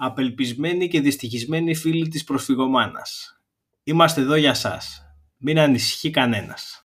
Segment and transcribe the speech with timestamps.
[0.00, 3.40] απελπισμένοι και δυστυχισμένοι φίλοι της προσφυγομάνας.
[3.82, 5.02] Είμαστε εδώ για σας.
[5.36, 6.84] Μην ανησυχεί κανένας.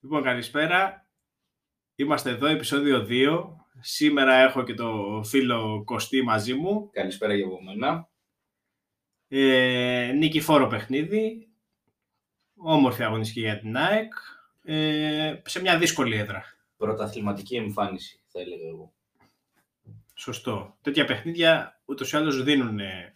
[0.00, 1.08] Λοιπόν, καλησπέρα.
[1.94, 3.56] Είμαστε εδώ, επεισόδιο 2.
[3.80, 6.90] Σήμερα έχω και το φίλο Κωστή μαζί μου.
[6.90, 8.08] Καλησπέρα για μένα.
[9.28, 11.53] Ε, νικηφόρο παιχνίδι.
[12.66, 14.12] Όμορφη αγωνιστική για την ΑΕΚ.
[14.64, 16.44] Ε, σε μια δύσκολη έδρα.
[16.76, 18.92] Πρωταθληματική εμφάνιση, θα έλεγα εγώ.
[20.14, 20.76] Σωστό.
[20.82, 23.14] Τέτοια παιχνίδια ούτως ή άλλως δίνουν ε,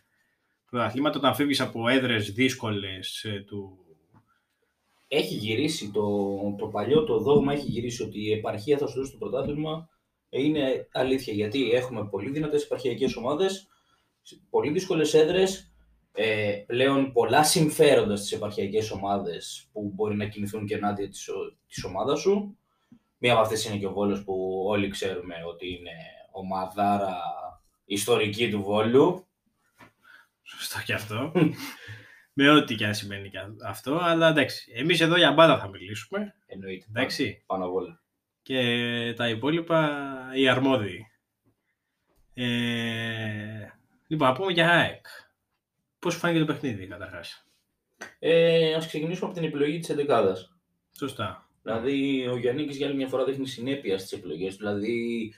[0.70, 3.79] πρωταθλήματα όταν φεύγεις από έδρες δύσκολες ε, του...
[5.09, 6.06] Έχει γυρίσει το,
[6.59, 9.89] το παλιό, το δόγμα έχει γυρίσει ότι η επαρχία θα σου δώσει το πρωτάθλημα.
[10.28, 13.69] Ε, Είναι αλήθεια γιατί έχουμε πολύ δυνατές επαρχιακές ομάδες,
[14.51, 15.73] πολύ δύσκολες έδρες,
[16.12, 21.57] ε, πλέον πολλά συμφέροντα στις επαρχιακές ομάδες που μπορεί να κινηθούν και ενάντια της, ο-
[21.67, 22.59] της ομάδας σου.
[23.19, 25.91] Μία από αυτές είναι και ο Βόλος που όλοι ξέρουμε ότι είναι
[26.33, 27.17] ομαδάρα
[27.84, 29.27] ιστορική του Βόλου.
[30.42, 31.33] Σωστό και αυτό.
[32.33, 33.98] με ό,τι και αν σημαίνει και αυτό.
[34.03, 36.34] Αλλά εντάξει, εμείς εδώ για μπάλα θα μιλήσουμε.
[36.47, 36.87] Εννοείται.
[36.89, 37.43] Εντάξει.
[37.47, 38.03] Πάνω απ' όλα.
[38.43, 39.91] Και τα υπόλοιπα
[40.34, 41.06] οι αρμόδιοι.
[42.34, 43.69] Ε,
[44.06, 45.06] λοιπόν, να πούμε για ΑΕΚ.
[45.98, 47.46] Πώς σου φάνηκε το παιχνίδι καταρχάς;
[48.18, 50.50] Ε, ας ξεκινήσουμε από την επιλογή της 11
[50.96, 51.48] Σωστά.
[51.62, 54.56] Δηλαδή, ο Γιάννη για άλλη μια φορά δείχνει συνέπεια στις επιλογές.
[54.56, 55.32] Δηλαδή,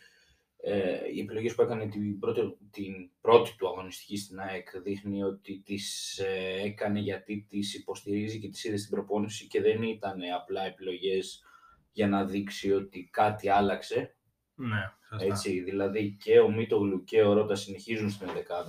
[0.62, 5.62] ε, οι επιλογές που έκανε την πρώτη, την πρώτη του αγωνιστική στην ΑΕΚ δείχνει ότι
[5.64, 10.66] τις ε, έκανε γιατί τις υποστηρίζει και τις είδε στην προπόνηση και δεν ήταν απλά
[10.66, 11.44] επιλογές
[11.92, 14.14] για να δείξει ότι κάτι άλλαξε.
[14.54, 15.26] Ναι, σωστά.
[15.26, 18.64] Έτσι, δηλαδή και ο Μήτογλου και ο Ρότα συνεχίζουν στην 11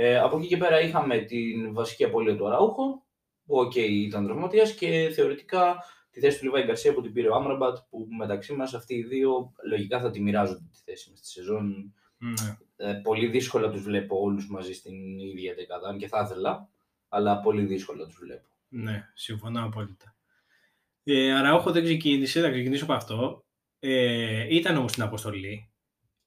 [0.00, 3.06] Ε, από εκεί και πέρα είχαμε την βασική απώλεια του Αραούχο,
[3.44, 7.34] που οκ, ήταν τραυματίας και θεωρητικά τη θέση του Λιβάι Γκαρσία που την πήρε ο
[7.34, 11.28] Άμραμπατ, που μεταξύ μας αυτοί οι δύο λογικά θα τη μοιράζονται τη θέση μες στη
[11.28, 11.94] σεζόν.
[12.18, 12.56] Ναι.
[12.76, 16.68] Ε, πολύ δύσκολα τους βλέπω όλους μαζί στην ίδια ενδεκάδα, αν και θα ήθελα,
[17.08, 18.48] αλλά πολύ δύσκολα τους βλέπω.
[18.68, 20.16] Ναι, συμφωνώ απόλυτα.
[21.04, 23.44] Ε, Αραούχο δεν ξεκίνησε, θα ξεκινήσω από αυτό.
[23.78, 25.70] Ε, ήταν όμως στην αποστολή.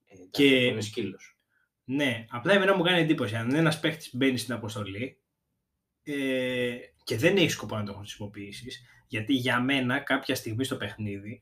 [0.06, 1.36] Ε, εντάξει, Και- αυτό Είναι σκύλος.
[1.84, 3.36] Ναι, απλά εμένα μου κάνει εντύπωση.
[3.36, 5.20] Αν ένας παίχτης μπαίνει στην αποστολή
[6.04, 11.42] ε, και δεν έχει σκοπό να το χρησιμοποιήσεις, γιατί για μένα κάποια στιγμή στο παιχνίδι,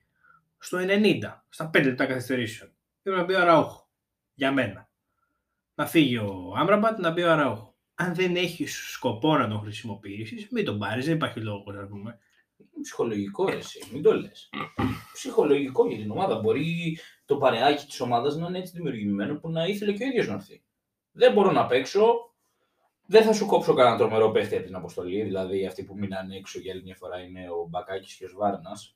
[0.57, 1.19] στο 90,
[1.49, 3.89] στα 5 λεπτά καθυστερήσεων, πρέπει να μπει ο Αραούχο.
[4.33, 4.89] Για μένα.
[5.75, 7.75] Να φύγει ο Άμραμπατ, να μπει ο Αραούχο.
[7.95, 12.19] Αν δεν έχεις σκοπό να τον χρησιμοποιήσεις, μην τον πάρεις, δεν υπάρχει λόγος να πούμε.
[12.57, 14.49] Είναι ψυχολογικό ρε, εσύ, μην το λες.
[15.13, 16.39] ψυχολογικό για την ομάδα.
[16.39, 16.97] Μπορεί
[17.29, 20.33] το παρεάκι της ομάδας να είναι έτσι δημιουργημένο που να ήθελε και ο ίδιος να
[20.33, 20.63] έρθει.
[21.11, 22.33] Δεν μπορώ να παίξω.
[23.05, 25.21] Δεν θα σου κόψω κανένα τρομερό παίχτη από την αποστολή.
[25.23, 28.95] Δηλαδή, αυτοί που μείναν έξω για άλλη μια φορά είναι ο Μπακάκης και ο Σβάρνας.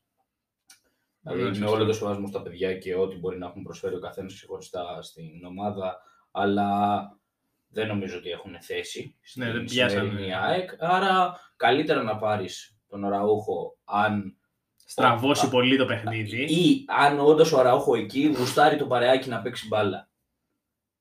[1.22, 1.72] Ναι, Δηλαδή, με σωστά.
[1.78, 5.46] όλο το σεβασμό στα παιδιά και ό,τι μπορεί να έχουν προσφέρει ο καθένας ξεχωριστά στην
[5.46, 6.02] ομάδα,
[6.32, 6.70] αλλά
[7.68, 10.02] δεν νομίζω ότι έχουν θέση στην Ναι, δεν πιάσανε.
[10.10, 10.70] σημερινή ΑΕΚ.
[10.80, 14.38] Άρα, καλύτερα να πάρεις τον Αραούχο αν
[14.94, 16.42] Στραβώσει Α, πολύ το παιχνίδι.
[16.44, 20.10] ή αν όντως ο Αραούχο εκεί γουστάρει το παρεάκι να παίξει μπάλα.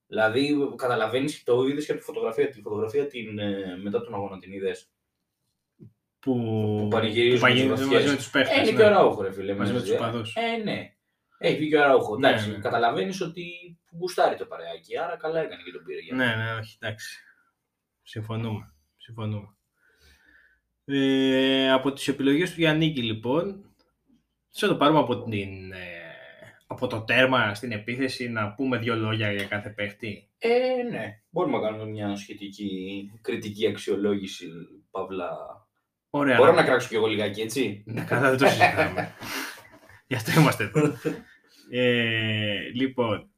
[0.07, 2.49] Δηλαδή, καταλαβαίνεις το είδες και από τη φωτογραφία.
[2.49, 4.91] Τη φωτογραφία την, ε, μετά τον αγώνα την είδες;
[6.19, 6.35] Που,
[6.83, 7.93] που πανηγυρίζουν που παγι- τους βαθιές.
[7.93, 8.57] μαζί με τους παίχτες.
[8.57, 8.77] Ε, είναι ναι.
[8.77, 9.55] και ο Αραούχο, ρε φίλε.
[9.55, 9.95] Μαζί μες τους ε.
[9.95, 10.35] οπαδούς.
[10.37, 10.95] Ε, ναι.
[11.39, 12.19] Έχει βγει και ο Αραούχο.
[12.19, 12.59] Ναι, Εντάξει, ναι.
[12.59, 13.45] καταλαβαίνεις ότι
[13.99, 14.99] γουστάρει το παρεάκι.
[14.99, 16.01] Άρα καλά έκανε και τον πήρε.
[16.01, 17.23] για Ναι, ναι, όχι, εντάξει.
[18.03, 18.73] Συμφωνούμε.
[18.97, 19.57] Συμφωνούμε.
[20.85, 23.72] Ε, από τις επιλογές του Γιάννικη, λοιπόν,
[24.53, 25.79] θα το πάρουμε από, την, ε,
[26.67, 30.29] από το τέρμα στην επίθεση να πούμε δύο λόγια για κάθε παίχτη.
[30.39, 31.23] Ε, ναι.
[31.31, 34.49] Μπορούμε να κάνουμε μια σχετική κριτική αξιολόγηση.
[34.91, 35.31] Παύλα.
[36.11, 36.37] Ωραία.
[36.37, 39.13] Μπορώ να κράξω κι εγώ λιγάκι, έτσι; Ναι, καλά, δεν το συζητάμε.
[40.07, 40.95] Γι' αυτό είμαστε εδώ.
[41.71, 43.31] ε, λοιπόν,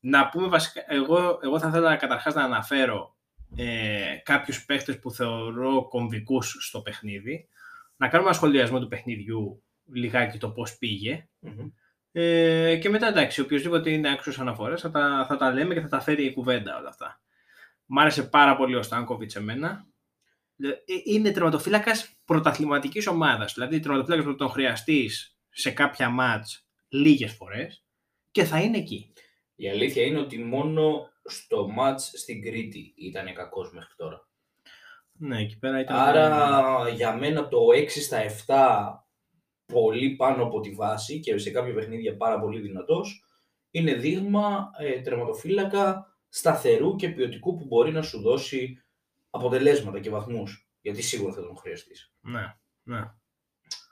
[0.00, 3.16] να πούμε βασικά, εγώ, εγώ θα ήθελα καταρχάς να αναφέρω
[3.56, 7.48] ε, κάποιους παίχτες που θεωρώ κομβικούς στο παιχνίδι,
[7.96, 11.68] να κάνουμε ένα σχολιασμό του παιχνιδιού, λιγάκι το πώς πήγε, Μμμ.
[12.12, 15.88] ε, και μετά εντάξει, οποιοδήποτε είναι άξιος αναφορές θα τα, θα τα λέμε και θα
[15.88, 17.20] τα φέρει η κουβέντα όλα αυτά.
[17.86, 19.86] Μ' άρεσε πάρα πολύ ο Στάνκοβιτς εμένα.
[20.62, 20.68] Ε,
[21.04, 23.52] Είναι τερματοφύλακας πρωταθληματικής ομάδας.
[23.54, 27.84] Δηλαδή τερματοφύλακας που τον χρειαστείς σε κάποια μάτς λίγες φορές
[28.30, 29.12] και θα είναι εκεί.
[29.54, 34.28] Η αλήθεια είναι ότι μόνο στο μάτς στην Κρήτη ήταν κακός μέχρι τώρα.
[35.12, 35.96] Ναι, εκεί πέρα ήταν...
[35.96, 39.09] Άρα για μένα το 6 στα 7
[39.72, 43.24] πολύ πάνω από τη βάση και σε κάποια παιχνίδια πάρα πολύ δυνατός
[43.70, 48.82] είναι δείγμα ε, τερματοφύλακα σταθερού και ποιοτικού που μπορεί να σου δώσει
[49.30, 50.68] αποτελέσματα και βαθμούς.
[50.80, 52.12] Γιατί σίγουρα θα τον χρειαστείς.
[52.20, 53.10] Ναι, ναι.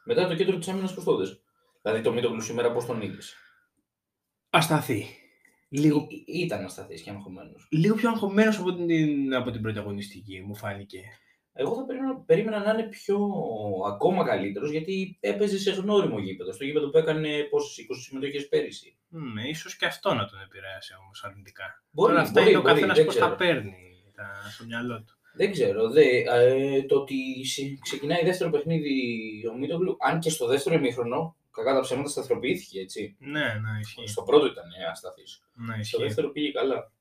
[0.05, 1.43] Μετά το κέντρο της άμυνας πώ το δες.
[1.83, 3.19] Δηλαδή το Μίτογλου σήμερα πώς τον είδε.
[4.51, 5.07] Ασταθή.
[5.69, 7.69] Λίγο, Ήταν ασταθής και αγχωμένος.
[7.71, 11.01] λίγο πιο αγχωμένος από την, από την πρωταγωνιστική, μου φάνηκε.
[11.61, 13.19] Εγώ θα περίμενα, περίμενα να είναι πιο
[13.87, 16.53] ακόμα καλύτερος γιατί έπαιζε σε γνώριμο γήπεδο.
[16.53, 18.97] Στο γήπεδο που έκανε πόσες 20 συμμετοχές πέρυσι.
[19.09, 21.83] Ναι, ίσως και αυτό να τον επηρέασε όμως αρνητικά.
[21.91, 23.31] Μπορεί, Τώρα αυτά μπορεί, είναι ο μπορεί, καθένας δεν πώς ξέρω.
[23.31, 23.75] τα παίρνει
[24.15, 24.25] τα,
[24.55, 25.15] στο μυαλό του.
[25.35, 25.91] Δεν ξέρω.
[25.91, 28.93] Δε, ε, το ότι σε- ξεκινάει δεύτερο παιχνίδι
[29.53, 33.17] ο Μίτογλου, αν και στο δεύτερο ημίχρονο, κακά τα ψέματα σταθεροποιήθηκε έτσι.
[33.19, 34.07] Ναι, ναι, ισχύει.
[34.09, 35.43] Στο πρώτο ήταν ε, ασταθής.
[35.53, 36.03] Ναι, Στο ισχύει.
[36.03, 36.93] δεύτερο πήγε καλά.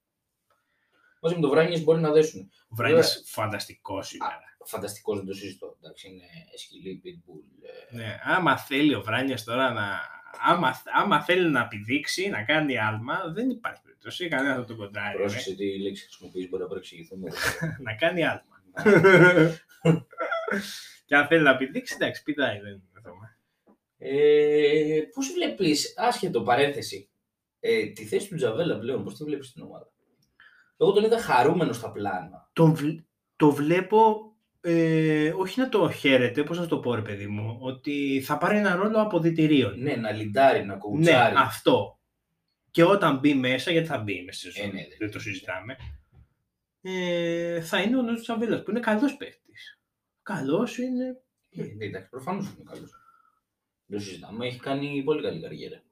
[1.27, 2.49] Μαζί με το Βράνιε μπορεί να δέσουν.
[2.67, 4.39] Ο Βράνης φανταστικός σήμερα.
[4.65, 5.77] Φανταστικός, δεν το συζητώ.
[5.81, 6.23] Εντάξει, είναι
[6.57, 7.43] σκυλή, pitbull.
[7.91, 9.99] ε, Ναι, άμα θέλει ο Βράνιας τώρα να.
[10.47, 14.27] Άμα, άμα θέλει να πηδήξει, να κάνει άλμα, δεν υπάρχει περίπτωση.
[14.27, 15.17] Κανένα θα τον κοντράρει.
[15.17, 17.29] Πρόσεξε τι λέξη χρησιμοποιείς, μπορεί να παρεξηγηθούμε.
[17.29, 17.67] ε.
[17.87, 18.61] να κάνει άλμα.
[21.05, 23.37] και αν θέλει να πηδήξει, εντάξει, πηδάει, δεν είναι θέμα.
[23.97, 27.09] ε, Πώς βλέπεις, άσχετο παρένθεση,
[27.59, 29.91] ε, τη θέση του Τζαβέλα πλέον, πώς τη βλέπεις στην ομάδα;
[30.77, 32.49] Εγώ τον είδα χαρούμενο στα πλάνα.
[32.53, 34.15] Το, βλ- το βλέπω,
[34.61, 38.57] ε, όχι να το χαίρεται, πώς να το πω ρε παιδί μου, ότι θα πάρει
[38.57, 39.79] ένα ρόλο αποδητηρίων.
[39.79, 41.35] Ναι, να λιντάρει, να Ναι, κουουουτσάρει.
[41.37, 41.99] αυτό.
[42.71, 45.75] Και όταν μπει μέσα, γιατί θα μπει μέσα, Ε, ναι, δεν- δεν το συζητάμε,
[46.81, 49.81] ε, θα είναι ο Νότος Τσαβέλας, που είναι καλός παίχτης.
[50.21, 51.05] Καλός είναι...
[51.49, 52.91] Ε, ναι, εντάξει, προφανώς είναι καλός.
[53.85, 55.83] Δεν το συζητάμε, έχει κάνει πολύ καλή καριέρα.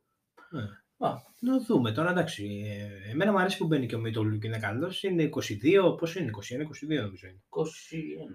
[1.39, 2.63] Να δούμε τώρα, εντάξει.
[3.05, 5.03] Ε, εμένα μου αρέσει που μπαίνει και ο Μίτολου και είναι καλός.
[5.03, 7.41] Είναι 22, πόσο είναι, 21-22 νομίζω είναι.
[7.49, 7.59] 21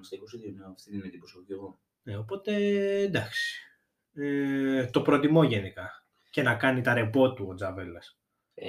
[0.01, 1.79] στα 22, ναι, αυτή την εντύπωση έχω και εγώ.
[2.05, 2.53] Ε, οπότε
[3.03, 3.61] εντάξει.
[4.15, 6.05] Ε, το προτιμώ γενικά.
[6.31, 8.19] Και να κάνει τα ρεπό του ο Τζαβέλας.
[8.55, 8.69] Ε,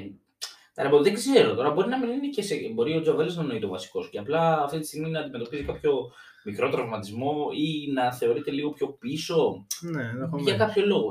[0.74, 2.56] τα ρεπό, δεν ξέρω τώρα, μπορεί να μην είναι και σε.
[2.74, 6.12] Μπορεί ο Τζαβέλη να είναι το βασικός και απλά αυτή τη στιγμή να αντιμετωπίζει κάποιο
[6.44, 10.58] μικρό τραυματισμό ή να θεωρείται λίγο πιο πίσω Ναι, για ενδεχομένως.
[10.58, 11.10] κάποιο λόγο.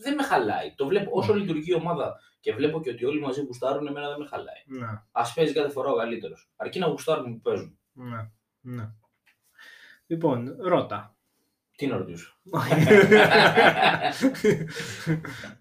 [0.00, 0.72] Ε, Δεν με χαλάει.
[0.76, 1.40] Το βλέπω όσο Ναι.
[1.40, 4.62] λειτουργεί η ομάδα και βλέπω και ότι όλοι μαζί γουστάρουν, εμένα δεν με χαλάει.
[4.66, 6.50] Ναι, Α παίζει κάθε φορά ο καλύτερος.
[6.56, 7.78] Αρκεί να γουστάρουν που παίζουν.
[7.92, 8.30] ναι,
[8.60, 8.90] ναι.
[10.06, 11.14] Λοιπόν, ρώτα.
[11.76, 12.36] Τι να ρωτήσω;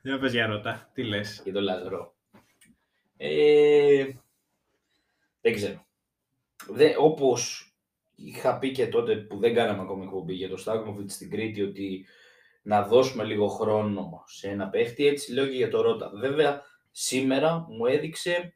[0.02, 1.42] Για πες για ρώτα, τι λες.
[1.44, 2.16] για τον Λάζαρο.
[3.18, 4.06] Ε,
[5.42, 5.86] δεν ξέρω.
[6.70, 7.74] Δε, όπως
[8.16, 12.06] είχα πει και τότε που δεν κάναμε ακόμα εκπομπή για το Στάκμοβιτ στην Κρήτη ότι
[12.62, 16.12] να δώσουμε λίγο χρόνο σε ένα παίχτη, έτσι λέω και για το Ρότα.
[16.16, 16.62] Βέβαια,
[16.92, 18.54] σήμερα μου έδειξε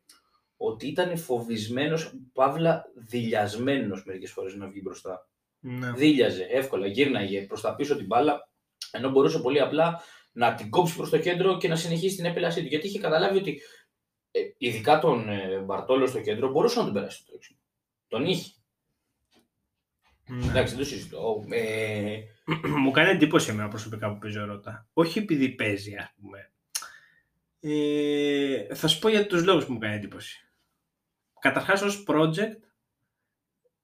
[0.57, 5.27] ότι ήταν φοβισμένος, παύλα δηλιασμένος μερικές φορές να βγει μπροστά.
[5.59, 5.91] Ναι.
[5.91, 8.49] Δίλιαζε εύκολα, γύρναγε προς τα πίσω την μπάλα,
[8.91, 10.01] ενώ μπορούσε πολύ απλά
[10.31, 12.67] να την κόψει προς το κέντρο και να συνεχίσει την επέλασή του.
[12.67, 13.61] Γιατί είχε καταλάβει ότι
[14.31, 17.59] ε, ειδικά τον ε, Μπαρτόλο στο κέντρο μπορούσε να τον περάσει το τρέξιμο.
[18.07, 18.51] Τον είχε.
[20.27, 20.45] Ναι.
[20.45, 21.43] Εντάξει, δεν το συζητώ.
[21.49, 22.17] Ε,
[22.83, 24.87] Μου κάνει εντύπωση εμένα προσωπικά που παίζει ο ρώτα.
[24.93, 26.51] Όχι επειδή παίζει, ας πούμε.
[27.59, 30.47] Ε, θα σου πω για τους λόγους που μου κάνει εντύπωση.
[31.39, 32.57] Καταρχάς ως project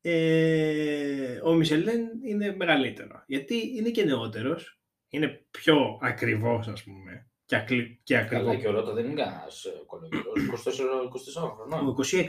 [0.01, 3.23] ε, ο Μισελέν είναι μεγαλύτερο.
[3.27, 8.43] Γιατί είναι και νεότερος, είναι πιο ακριβώς ας πούμε και, ακλι, και ακριβό.
[8.43, 10.65] καλά και ο Ρώτα δεν είναι κανένας ε, κολόγερος.
[10.65, 11.87] 24, 24 χρονών.
[11.87, 12.21] Ο 26.
[12.21, 12.25] 26.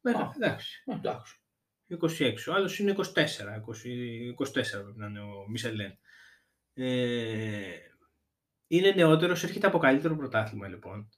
[0.00, 0.32] Βέβαια, Α.
[0.36, 0.82] εντάξει.
[0.86, 1.41] Ε, εντάξει.
[2.00, 2.48] 26.
[2.48, 3.00] Ο άλλος είναι 24.
[3.00, 5.98] 20, 24 πρέπει να είναι ο Μισελέν.
[6.74, 7.76] Ε,
[8.66, 11.08] είναι νεότερος, έρχεται από καλύτερο πρωτάθλημα λοιπόν.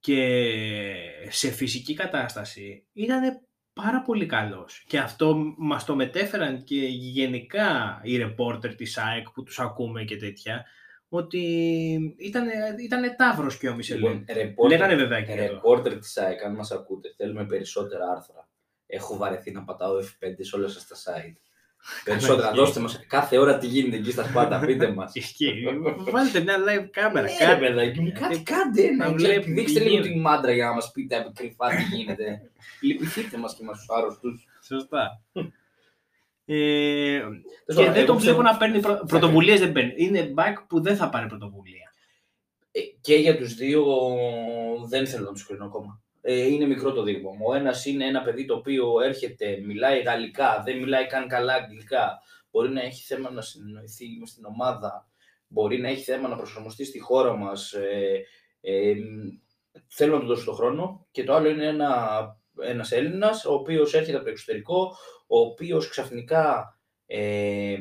[0.00, 0.52] Και
[1.28, 3.40] σε φυσική κατάσταση ήταν
[3.72, 4.84] πάρα πολύ καλός.
[4.86, 10.16] Και αυτό μας το μετέφεραν και γενικά οι ρεπόρτερ της ΑΕΚ που τους ακούμε και
[10.16, 10.64] τέτοια,
[11.08, 11.38] ότι
[12.18, 12.48] ήταν,
[12.82, 14.12] ήταν ταύρος και ο Μισελέν.
[14.12, 15.52] Λοιπόν, ρεπόρτερ, Λέγανε βέβαια και εδώ.
[15.54, 18.49] ρεπόρτερ της ΑΕΚ, αν μας ακούτε, θέλουμε περισσότερα άρθρα.
[18.90, 21.36] Έχω βαρεθεί να πατάω F5 σε όλα σας τα site.
[22.04, 22.56] Περισσότερα, ισχύει.
[22.60, 25.14] δώστε μας κάθε ώρα τι γίνεται εκεί στα σπάτα, πείτε μας.
[25.14, 25.64] Ισχύει.
[26.10, 27.26] Βάλτε μια live κάμερα.
[27.26, 27.52] Ναι, κάτι.
[27.52, 28.90] ρε παιδάκι μου, κάτι κάντε.
[28.90, 30.12] να Να βλέπει Δείξτε τι λίγο γίνεται.
[30.12, 32.40] την μάντρα για να μας πείτε κρυφά τι γίνεται.
[32.80, 34.44] Λυπηθείτε μας και μας τους άρρωστους.
[34.62, 35.22] Σωστά.
[36.44, 36.54] Ε,
[37.66, 39.04] και Τώρα, δεν εγώ τον πιστεύω- βλέπω να παίρνει πρω...
[39.06, 39.60] πρωτοβουλίες.
[39.60, 39.92] Δεν παίρνει.
[39.96, 41.92] Είναι back που δεν θα πάρει πρωτοβουλία.
[42.72, 43.84] Ε, Και για τους δύο
[44.88, 46.02] δεν θέλω να τους κρίνω ακόμα.
[46.22, 47.44] Ε, είναι μικρό το δείγμα μου.
[47.46, 52.22] Ο ένας είναι ένα παιδί το οποίο έρχεται, μιλάει γαλλικά, δεν μιλάει καν καλά αγγλικά.
[52.50, 55.08] Μπορεί να έχει θέμα να συνεννοηθεί με στην ομάδα.
[55.46, 57.72] Μπορεί να έχει θέμα να προσαρμοστεί στη χώρα μας.
[57.72, 58.24] Ε,
[58.60, 58.94] ε,
[59.88, 61.06] θέλω να του δώσω το χρόνο.
[61.10, 62.20] Και το άλλο είναι ένα,
[62.62, 64.96] ένας Έλληνας, ο οποίος έρχεται από το εξωτερικό,
[65.26, 67.76] ο οποίος ξαφνικά ε,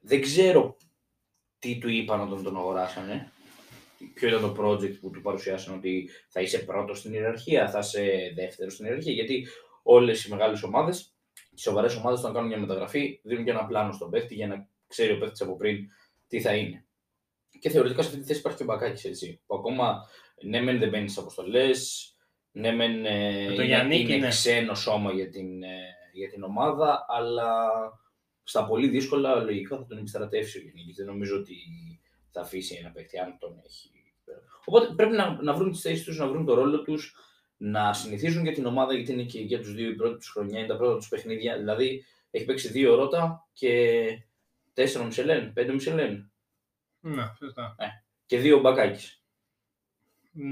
[0.00, 0.76] δεν ξέρω
[1.58, 3.32] τι του είπαν όταν τον αγοράσανε.
[4.14, 8.32] Ποιο ήταν το project που του παρουσιάσαν ότι θα είσαι πρώτος στην ιεραρχία, θα είσαι
[8.34, 9.12] δεύτερος στην ιεραρχία.
[9.12, 9.46] Γιατί
[9.82, 11.14] όλες οι μεγάλες ομάδες,
[11.50, 14.68] οι σοβαρές ομάδες, όταν κάνουν μια μεταγραφή, δίνουν και ένα πλάνο στον παίχτη για να
[14.86, 15.88] ξέρει ο παίκτης από πριν
[16.28, 16.84] τι θα είναι.
[17.60, 19.40] Και θεωρητικά σε αυτή τη θέση υπάρχει και ο Μπακάκης έτσι.
[19.46, 20.08] Που ακόμα
[20.42, 22.12] ναι, μεν δεν μπαίνεις στι αποστολές,
[22.52, 24.28] ναι, μεν ε, Με το είναι, Γιαννίκη, είναι ναι.
[24.28, 25.78] ξένο σώμα για την, ε,
[26.12, 27.70] για την ομάδα, αλλά
[28.42, 30.92] στα πολύ δύσκολα λογικά θα τον επιστρατεύσει ο Γιαννίκη.
[30.92, 31.54] Δεν νομίζω ότι
[32.30, 33.90] θα αφήσει ένα παίκτη αν τον έχει.
[34.64, 37.14] Οπότε πρέπει να, να βρουν τις θέσεις τους, να βρουν το ρόλο τους,
[37.56, 40.58] να συνηθίζουν για την ομάδα, γιατί είναι και για τους δύο η πρώτη τους χρονιά,
[40.58, 41.56] είναι τα πρώτα τους παιχνίδια.
[41.56, 44.04] Δηλαδή έχει παίξει δύο ρότα και
[44.74, 46.30] τέσσερα Μισελέν, πέντε Μισελέν
[47.00, 47.76] Ναι, σωστά.
[48.26, 49.06] και δύο μπακάκι.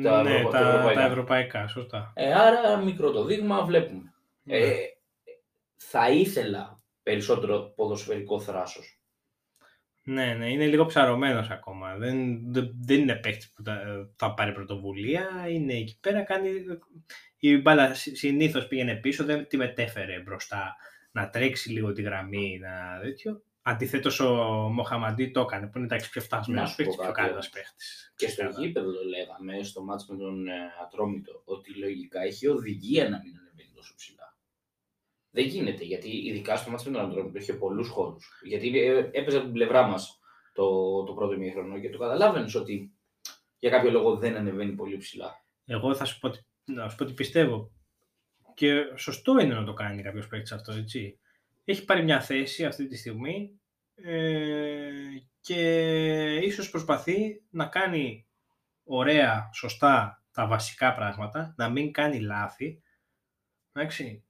[0.03, 1.01] Τα ναι, ευρωπα- τα τα, ευρωπαϊκά.
[1.01, 2.13] τα ευρωπαϊκά, σωστά.
[2.15, 4.15] Ε, άρα μικρό το δείγμα, βλέπουμε.
[4.43, 4.57] Ναι.
[4.57, 4.75] Ε,
[5.77, 8.96] θα ήθελα περισσότερο ποδοσφαιρικό θράσος.
[10.09, 11.97] Ναι, ναι, είναι λίγο ψαρωμένος ακόμα.
[11.97, 13.81] Δεν, δεν, δεν είναι παίκτης που θα,
[14.17, 15.29] θα πάρει πρωτοβουλία.
[15.49, 16.51] Είναι εκεί πέρα, κάνει.
[17.39, 20.77] Η μπάλα συνήθως πήγαινε πίσω, δεν τη μετέφερε μπροστά
[21.13, 23.43] να τρέξει λίγο τη γραμμή, να τέτοιο.
[23.63, 24.33] Αντιθέτως, ο
[24.73, 27.33] Μοχαμαντή το έκανε, που είναι τα πιο φτασμένος Να σου πω παίκτη, πιο κάτι καλός
[27.33, 27.49] όμως.
[27.49, 27.85] παίκτη.
[28.17, 33.09] Και στο γήπεδο το λέγαμε, στο μάτς με τον ε, Ατρόμητο, ότι λογικά έχει οδηγία
[33.09, 34.16] να μην ανεβαίνει τόσο ψηλά.
[35.37, 38.41] Δεν γίνεται, γιατί ειδικά στο μάτς με τον Ατρόμητο είχε πολλούς χώρους.
[38.43, 40.19] Γιατί ε, έπαιζε από την πλευρά μας
[40.53, 42.93] το, το πρώτο ημίχρονο και το καταλάβαινες ότι
[43.59, 45.45] για κάποιο λόγο δεν ανεβαίνει πολύ ψηλά.
[45.65, 47.71] Εγώ θα σου πω, ότι- να σου πω ότι πιστεύω.
[48.55, 51.19] Και σωστό είναι να το κάνει κάποιος παίκτης αυτό, έτσι.
[51.65, 53.61] Έχει πάρει μια θέση αυτή τη στιγμή
[53.95, 54.91] ε,
[55.41, 55.61] και
[56.37, 58.27] ίσως προσπαθεί να κάνει
[58.85, 62.83] ωραία, σωστά τα βασικά πράγματα, να μην κάνει λάθη,
[63.73, 64.26] εντάξει,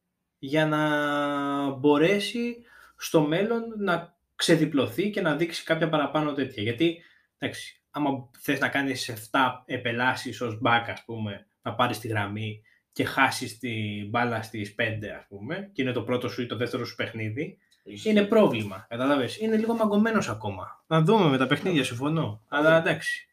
[0.46, 2.56] για να μπορέσει
[2.96, 6.62] στο μέλλον να ξεδιπλωθεί και να δείξει κάποια παραπάνω τέτοια.
[6.62, 7.02] Γιατί,
[7.38, 12.62] εντάξει, άμα θες να κάνεις 7 επελάσεις ως μπακ, ας πούμε, να πάρεις τη γραμμή
[12.92, 16.56] και χάσεις την μπάλα στις 5, ας πούμε, και είναι το πρώτο σου ή το
[16.56, 17.58] δεύτερο σου παιχνίδι,
[18.04, 18.86] είναι πρόβλημα.
[18.88, 19.38] Κατάλαβες.
[19.38, 20.84] Είναι λίγο μαγκωμένος ακόμα.
[20.86, 22.42] Να δούμε με τα παιχνίδια, συμφωνώ.
[22.48, 23.28] Αλλά εντάξει.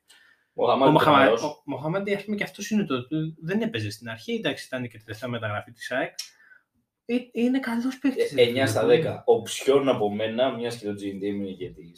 [0.53, 1.17] Ο Ο, Χαμάντι Μοχαμα...
[1.17, 1.43] τρομερός.
[1.43, 2.95] ο Μοχαμάντι, ας πούμε, και αυτός είναι το.
[3.41, 4.33] Δεν έπαιζε στην αρχή.
[4.33, 6.13] Εντάξει, ήταν και τελευταία μεταγραφή της ΑΕΚ.
[7.05, 8.31] Ε, Είναι καλός παίκτης.
[8.37, 9.21] Ε, 9 στα 10.
[9.25, 11.91] Οψιόν από μένα, μιας και το GND είναι και τη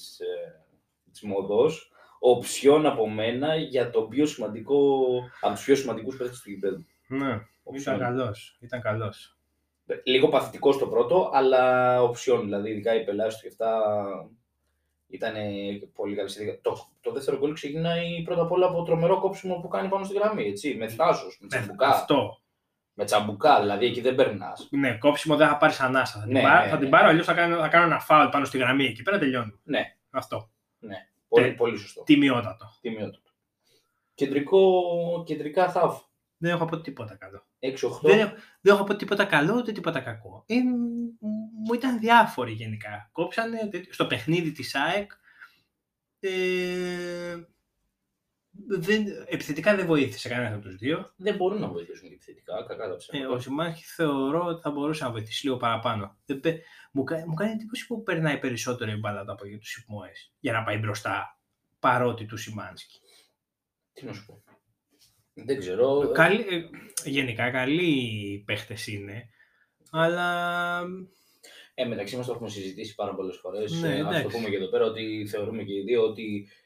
[1.11, 5.05] της μοδός, οψιόν από μένα για το πιο σημαντικό,
[5.41, 6.85] από τους πιο σημαντικούς παίκτες του γηπέδου.
[7.07, 7.95] Ναι, Οψιόν.
[7.95, 8.57] ήταν καλός.
[8.61, 9.37] Ήταν καλός.
[10.03, 12.43] Λίγο παθητικό στο πρώτο, αλλά οψιόν.
[12.43, 13.81] Δηλαδή, ειδικά η πελάση του και αυτά
[15.07, 15.33] ήταν
[15.93, 16.59] πολύ καλή.
[16.61, 20.13] Το, το δεύτερο γκολ ξεκινάει πρώτα απ' όλα από τρομερό κόψιμο που κάνει πάνω στη
[20.13, 20.47] γραμμή.
[20.47, 21.87] Έτσι, με θράσος, με τσαμπουκά.
[21.87, 22.39] Ε, Αυτό.
[22.97, 24.67] Με τσαμπουκά, δηλαδή εκεί δεν περνάς.
[24.71, 26.19] Ναι, κόψιμο δεν θα πάρεις ανάσα.
[26.19, 26.89] Θα την, Ναι, πάρω, ναι, θα την ναι.
[26.91, 28.85] πάρω αλλιώς θα κάνω, θα κάνω ένα φάουλ πάνω στη γραμμή.
[28.85, 29.59] Εκεί πέρα τελειώνει.
[29.63, 29.95] Ναι.
[30.09, 30.49] Αυτό.
[31.27, 32.03] Πολύ, Ε, πολύ σωστό.
[32.03, 32.77] Τιμιότατο.
[32.81, 33.29] Τιμιότατο.
[34.13, 35.97] Κεντρικό, κεντρικά θαύ.
[36.37, 37.45] Δεν έχω πω τίποτα καλό.
[37.59, 37.99] 6-8.
[38.09, 40.43] Δεν, έχω- δεν έχω πω τίποτα καλό ούτε τίποτα κακό.
[40.47, 40.67] Ε, μ,
[41.65, 43.09] μου ήταν διάφοροι γενικά.
[43.11, 45.11] Κόψανε τέτοιο- στο παιχνίδι της ΑΕΚ.
[46.19, 47.35] Ε,
[48.67, 51.13] δεν, επιθετικά δεν βοήθησε κανένας από τους δύο.
[51.15, 53.29] Δεν μπορούν να βοηθήσουν και επιθετικά, κακά τα Ε, ψέματα.
[53.29, 56.17] ο Σιμάνσκι θεωρώ ότι θα μπορούσε να βοηθήσει λίγο παραπάνω.
[56.25, 59.75] Δεν, πε- μου, κα- μου κάνει εντύπωση που περνάει περισσότερο η μπάλα από για τους
[59.77, 61.39] Ιμωές για να πάει μπροστά
[61.79, 62.99] παρότι του Σιμάνσκι.
[63.93, 64.43] Τι να σου πω.
[65.33, 66.11] Δεν ξέρω.
[66.13, 66.39] Καλή,
[67.03, 69.29] ε, γενικά καλοί παίχτες είναι,
[69.91, 70.81] αλλά
[71.73, 73.71] Ε, μεταξύ μας το έχουμε συζητήσει πάρα πολλές φορές.
[73.71, 74.35] Ναι, Ε, ας το εντάξει.
[74.37, 76.64] πούμε και εδώ πέρα ότι θεωρούμε και οι δύο ότι ε,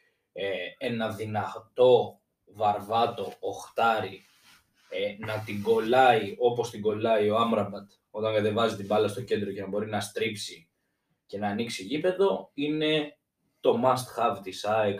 [0.78, 4.26] ένα δυνατό βαρβάτο οχτάρι
[4.90, 9.52] ε, να την κολλάει όπως την κολλάει ο Άμραμπατ όταν κατεβάζει την μπάλα στο κέντρο
[9.52, 10.70] και να μπορεί να στρίψει
[11.26, 13.18] και να ανοίξει γήπεδο είναι
[13.60, 15.00] το must have της ΑΕΚ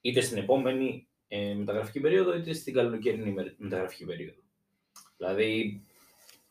[0.00, 4.40] είτε στην επόμενη ε, μεταγραφική περίοδο είτε στην καλοκαιρινή με- μεταγραφική περίοδο.
[5.16, 5.82] Δηλαδή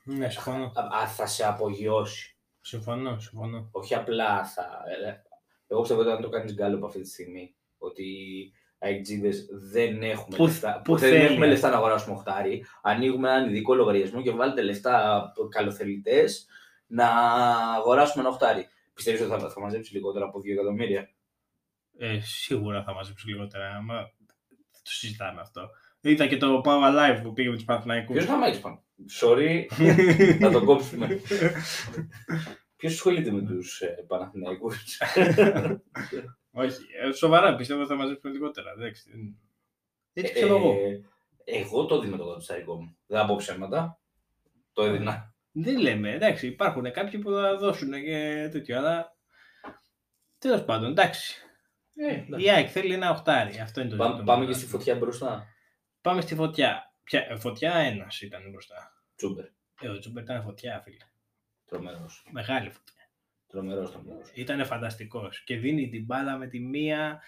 [0.04, 0.72] ναι, συμφωνώ.
[0.76, 2.38] α, α, θα σε απογειώσει.
[2.62, 3.70] Συμφωνώ, συμφωνώ.
[3.72, 4.84] Όχι απλά θα.
[5.06, 5.22] ε,
[5.68, 9.32] Εγώ πιστεύω ότι αν το κάνεις γκάλωπ αυτή τη στιγμή, ότι οι αεκτζίδε
[9.72, 10.82] δεν έχουμε Που- λεφτά.
[10.84, 11.24] που δεν θέλει.
[11.26, 12.66] έχουμε λεφτά να αγοράσουμε οχτάρι.
[12.82, 16.48] Ανοίγουμε έναν ειδικό λογαριασμό και βάλετε λεφτά καλοθελητές
[16.88, 17.08] να
[17.76, 18.68] αγοράσουμε ένα οχτάρι.
[18.94, 21.10] Πιστεύεις ότι θα, θα μαζέψει λιγότερα από 2 εκατομμύρια;
[21.98, 25.70] Ε, σίγουρα θα μαζέψει λιγότερα, μα δεν το συζητάμε αυτό.
[26.02, 28.16] Είδα και το Power Live που πήγε με τους Παναθηναϊκούς.
[28.16, 28.84] Ποιος θα έχει πάνω;
[29.22, 29.66] Sorry,
[30.42, 31.20] θα το κόψουμε.
[32.76, 34.98] Ποιος ασχολείται με τους ε, Παναθηναϊκούς;
[36.58, 38.72] Όχι, ε, σοβαρά πιστεύω ότι θα μαζέψουν λιγότερα.
[38.72, 39.38] Εντάξει, δεν-
[40.14, 40.72] Έτσι ξέρω εγώ.
[40.72, 41.02] Ε,
[41.46, 42.98] εγώ το δίνω το κατοστάρικο μου.
[43.08, 44.00] Δεν θα πω ψέματα.
[44.74, 45.34] Το έδινα.
[45.52, 49.16] Δεν λέμε, εντάξει, υπάρχουν κάποιοι που θα δώσουν και τέτοιο, αλλά
[50.38, 51.42] τέλος πάντων, εντάξει.
[51.96, 54.34] Ε, Η ΑΕΚ θέλει ένα οχτάρι, αυτό είναι το Πάμε, ζήτημα.
[54.34, 55.48] πάμε και στη φωτιά μπροστά.
[56.02, 56.92] Πάμε στη φωτιά.
[57.04, 58.94] Ποια, ε, φωτιά ένας ήταν μπροστά.
[59.16, 59.46] Τσούμπερ.
[59.82, 60.98] Ε, ο Τζούμπερ ήταν φωτιά, φίλε.
[61.66, 62.26] Τρομερός.
[62.32, 62.97] Μεγάλη φωτιά.
[63.48, 64.32] Τρομερός, τρομερός.
[64.34, 65.44] Ήταν φανταστικός.
[65.44, 67.22] Και δίνει την μπάλα με τη μία,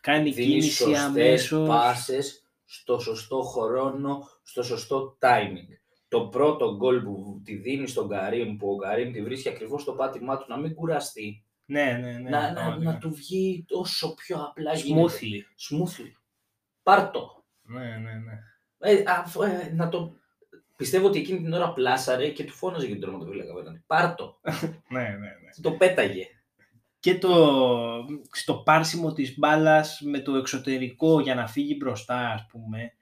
[0.00, 1.68] κάνει Δίνει κίνηση σωστές αμέσως.
[1.68, 5.78] πάσες στο σωστό χρόνο, στο σωστό timing.
[6.08, 9.92] Το πρώτο γκολ που τη δίνει στον Καρύμ, που ο Καρύμ τη βρίσκει ακριβώς στο
[9.92, 12.30] πάτημά του, να μην κουραστεί, Ναι, ναι, ναι.
[12.30, 12.92] να, να, πραγματικά.
[12.92, 15.12] να του βγει όσο πιο απλά γίνεται.
[15.20, 15.40] Smoothly.
[15.70, 16.12] Smoothly.
[16.82, 17.44] Πάρτο.
[17.62, 18.38] Ναι, ναι, ναι.
[18.78, 20.16] Ε, αφού, ε, να το...
[20.76, 23.82] Πιστεύω ότι εκείνη την ώρα πλάσαρε και του φώναζε για τον τερματοφύλακα απέναντι.
[23.86, 24.40] Πάρτο.
[24.94, 25.50] ναι, ναι, ναι.
[25.62, 26.26] το πέταγε.
[27.00, 27.56] Και το,
[28.32, 32.92] στο πάρσιμο της μπάλας με το εξωτερικό για να φύγει μπροστά, ας πούμε,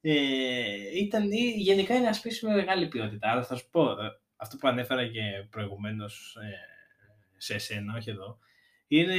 [0.00, 3.30] ε, ήταν, ή- γενικά είναι ένας με μεγάλη ποιότητα.
[3.30, 6.48] Αλλά θα σου πω, ε, αυτό που ανέφερα και προηγουμένως ε,
[7.36, 8.38] σε εσένα, όχι εδώ,
[8.86, 9.14] είναι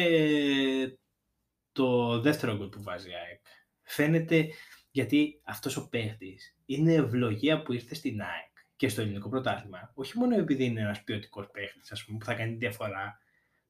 [1.71, 3.45] το δεύτερο γκολ που βάζει η ΑΕΚ.
[3.81, 4.47] Φαίνεται,
[4.91, 9.91] γιατί αυτός ο παίχτης είναι ευλογία που ήρθε στην ΑΕΚ και στο ελληνικό πρωτάθλημα.
[9.93, 13.19] Όχι μόνο επειδή είναι ένας ποιοτικός παίχτης, ας πούμε, που θα κάνει τη διαφορά,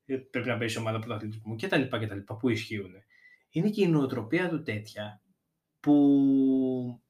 [0.05, 2.91] ε, πρέπει να παίζει σε ομάδα πρωταθλητισμού και τα λοιπά και τα λοιπά που ισχύουν.
[3.49, 5.21] Είναι και η νοοτροπία του τέτοια
[5.79, 7.01] που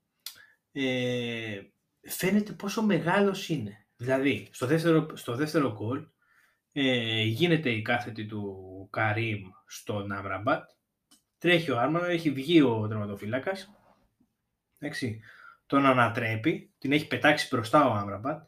[0.71, 1.61] ε,
[2.01, 3.85] φαίνεται πόσο μεγάλος είναι.
[3.95, 6.07] Δηλαδή, στο δεύτερο, στο δεύτερο γκολ
[6.71, 10.69] ε, γίνεται η κάθετη του Καρίμ στον Άμραμπατ.
[11.37, 13.71] Τρέχει ο Άρμαν, έχει βγει ο τερματοφύλακας.
[14.79, 15.21] Εντάξει.
[15.71, 18.41] Τον ανατρέπει, την έχει πετάξει μπροστά ο Άμραμπατ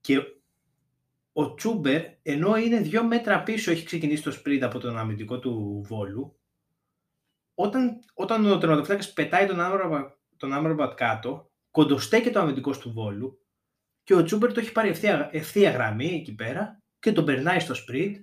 [0.00, 0.22] και
[1.32, 5.82] ο Τσούμπερ, ενώ είναι δύο μέτρα πίσω, έχει ξεκινήσει το sprint από τον αμυντικό του
[5.86, 6.40] Βόλου,
[7.54, 13.46] όταν, όταν ο τερματοφύλακας πετάει τον Άμραμπατ, τον Άμραμπατ κάτω, κοντοστέκεται ο αμυντικός του Βόλου
[14.02, 17.74] και ο Τσούμπερ το έχει πάρει ευθεία, ευθεία γραμμή εκεί πέρα και τον περνάει στο
[17.74, 18.14] sprint,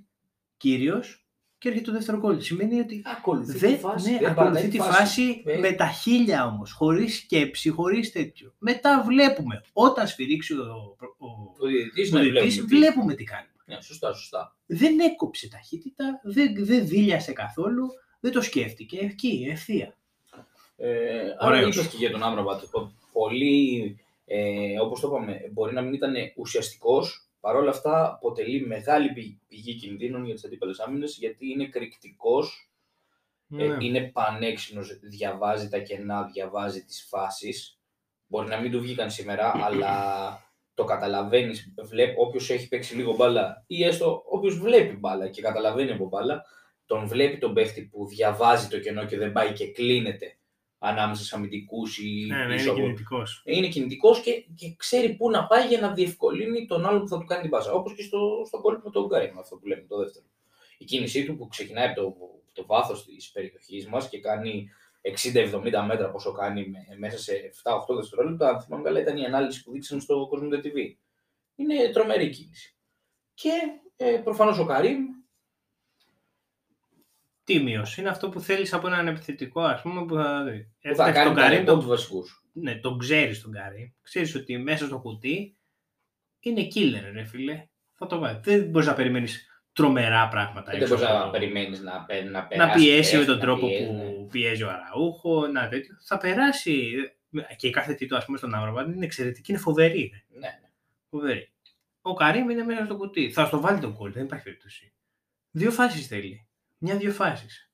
[0.58, 1.23] κύριος,
[1.63, 2.41] και έρχεται το δεύτερος γκολ.
[2.41, 4.12] Σημαίνει ότι Ακολουθεί δεν, τη φάση.
[4.12, 8.53] ναι, δεν ακολουθεί παρατάει τη φάση Ε, με τα χίλια όμως, χωρίς σκέψη, χωρίς τέτοιο.
[8.60, 11.27] Μετά βλέπουμε, όταν σφυρίξει ο, ο,
[11.60, 12.77] Ο διαιτητής ο ναι, διαιτητής, βλέπουμε.
[12.79, 13.48] βλέπουμε τι κάνει.
[13.65, 14.55] Ναι, σωστά, σωστά.
[14.65, 17.88] Δεν έκοψε ταχύτητα, δεν, δεν δίλιασε καθόλου,
[18.20, 19.98] δεν το σκέφτηκε, εκεί, ευθεία.
[20.77, 20.89] Ε,
[21.39, 21.76] άρα Ωραίος.
[21.76, 22.62] είπες και για τον Άμραμπατ.
[22.71, 29.12] πο- Πολύ, ε, όπως το είπαμε, μπορεί να μην ήταν ουσιαστικός, παρόλα αυτά αποτελεί μεγάλη
[29.13, 32.71] πη- πηγή κινδύνων για τις αντίπαλες άμυνες, γιατί είναι κρυκτικός,
[33.47, 33.63] Ναι.
[33.63, 37.79] ε, είναι πανέξυπνος, διαβάζει τα κενά, διαβάζει τις φάσεις.
[38.27, 39.91] Μπορεί να μην του βγήκαν σήμερα, αλλά
[40.73, 45.91] το καταλαβαίνεις, βλέπει, όποιος έχει παίξει λίγο μπάλα ή έστω όποιος βλέπει μπάλα και καταλαβαίνει
[45.91, 46.43] από μπάλα,
[46.86, 50.38] τον βλέπει τον παίχτη που διαβάζει το κενό και δεν πάει και κλείνεται
[50.86, 53.41] ανάμεσα σε αμυντικούς ή ναι, ναι, πίσω είναι από κινητικός.
[53.46, 57.17] είναι κινητικός και, και ξέρει πού να πάει για να διευκολύνει τον άλλον που θα
[57.17, 57.72] του κάνει την πάσα.
[57.72, 60.26] Όπως και στο, στο κόλπο με τον Γκάρι, αυτό που λέμε το δεύτερο.
[60.78, 62.15] Η κίνησή του που ξεκινάει από το,
[62.54, 64.69] το βάθος της περιοχής μας και κάνει
[65.34, 68.50] 60-70 μέτρα πόσο κάνει με- μέσα σε 7-8 δευτερόλεπτα.
[68.50, 70.96] Αν θυμάμαι καλά, ήταν η ανάλυση που δείξαν στο Cosmo TV.
[71.56, 72.76] Είναι τρομερή κίνηση.
[73.34, 73.50] Και
[73.96, 75.00] ε, προφανώς ο Καρύμ
[77.43, 77.97] Τίμιος.
[77.97, 80.60] Είναι αυτό που θέλεις από έναν επιθετικό, ας πούμε, που θα δει.
[80.82, 82.43] που θα Εντάξει, κάνει τον τον Καρύμ τον τον, τους βασικούς.
[82.53, 83.88] ναι, τον ξέρεις τον Καρύμ.
[84.01, 85.58] Ξέρεις ότι μέσα στο κουτί
[86.39, 87.67] είναι killer, ρε φίλε.
[87.97, 88.39] Θα το βάλεις.
[88.43, 90.71] Δεν μπορείς να περιμένεις τρομερά πράγματα.
[90.71, 92.77] Δεν έξω μπορείς από να το- περιμένεις να, πε- να να περάσει.
[92.79, 94.27] πιέσει με πέφτει, τον να τρόπο πιέζει, που ναι.
[94.32, 95.95] πιέζει ο Αραούχο, να τέτοιο.
[96.06, 96.91] Θα περάσει.
[97.56, 100.12] Και η κάθε τι του, ας πούμε, στον Άμραμπατ είναι εξαιρετική, είναι φοβερή.
[100.13, 100.39] ρε.
[100.39, 100.69] Ναι, ναι.
[101.10, 101.51] Φοβερή.
[102.01, 103.32] Ο Καρύμ είναι μέσα στο κουτί.
[103.32, 104.93] Θα στο βάλει τον κόλ, δεν υπάρχει περίπτωση.
[105.51, 106.47] Δύο φάσεις θέλει.
[106.86, 107.72] Μια-δύο φάσεις.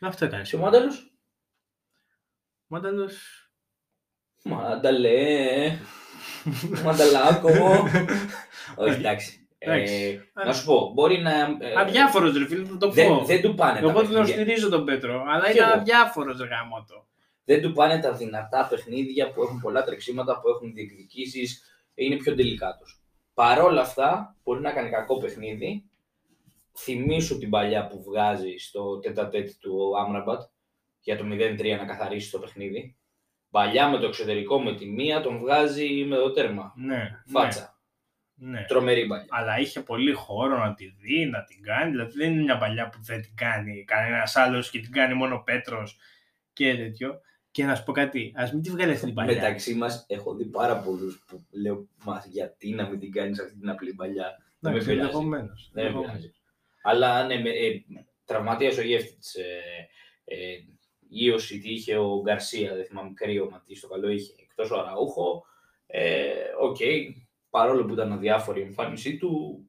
[0.00, 0.48] Αυτό έκανες.
[0.50, 1.14] Και ο Μάνταλος;
[2.66, 3.16] Μάνταλος...
[4.44, 5.78] Μάνταλε.
[6.84, 7.48] Μανταλάκο.
[8.76, 9.46] Όχι, εντάξει.
[9.58, 10.20] Εντάξει.
[10.34, 11.30] Ε, να σου πω, μπορεί να.
[11.60, 12.92] ε, Αδιάφορος ρε φίλε, θα το πω.
[12.94, 14.34] δεν, δεν του πάνε τα Εγώ τον παιχνίδια.
[14.34, 15.74] στηρίζω τον Πέτρο, αλλά Κι είναι εγώ.
[15.80, 17.06] αδιάφορος ρε γαμότο.
[17.44, 21.62] Δεν του πάνε τα δυνατά παιχνίδια που έχουν πολλά τρεξίματα, που έχουν διεκδικήσεις,
[21.94, 22.84] είναι πιο τελικάτο.
[23.34, 25.90] Παρόλα αυτά, μπορεί να κάνει κακό παιχνίδι.
[26.78, 30.40] Θυμήσου την παλιά που βγάζεις στο τέτα-τέτ του Άμραμπατ
[31.00, 32.96] για το 0-3 να καθαρίσεις το παιχνίδι.
[33.50, 36.72] Παλιά με το εξωτερικό με τη μία τον βγάζει με το τέρμα.
[36.76, 37.80] Ναι, Φάτσα.
[38.34, 38.64] Ναι, ναι.
[38.68, 39.26] Τρομερή παλιά.
[39.28, 41.90] Αλλά είχε πολύ χώρο να τη δει, να την κάνει.
[41.90, 45.34] Δηλαδή δεν είναι μια παλιά που δεν την κάνει κανένας άλλος και την κάνει μόνο
[45.34, 45.96] ο Πέτρος
[46.52, 47.20] και τέτοιο.
[47.50, 49.34] Και να σου πω κάτι, ας μην τη βγάλεις αυτή την μπαλιά.
[49.34, 53.58] Μεταξύ μας έχω δει πάρα πολλούς που λέω Μα γιατί να μην την κάνεις αυτή
[53.58, 54.24] την απλή μπαλιά;
[54.58, 55.00] Δεν με Εντάξει, πειράζει.
[55.06, 56.20] ενδεχομένως, Δεν με ενδεχομένως.
[56.20, 56.41] πειράζει.
[56.82, 57.84] Αλλά ναι, με, ε,
[58.24, 59.34] τραυματίας ο Γιέβτιτς.
[59.34, 59.60] Ε,
[60.24, 60.36] ε,
[61.08, 64.32] ίωση τι είχε ο Γκαρσία, δεν θυμάμαι κρύωμα τι στο καλό είχε.
[64.42, 65.44] Εκτός ο Αραούχο.
[65.86, 66.76] Ε, Οκ,
[67.50, 69.60] παρόλο που ήταν αδιάφορη η εμφάνισή του,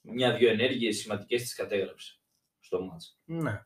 [0.00, 2.18] μια-δυο ενέργειες σημαντικές τις κατέγραψε
[2.60, 3.18] στο μάτς.
[3.24, 3.62] Ναι.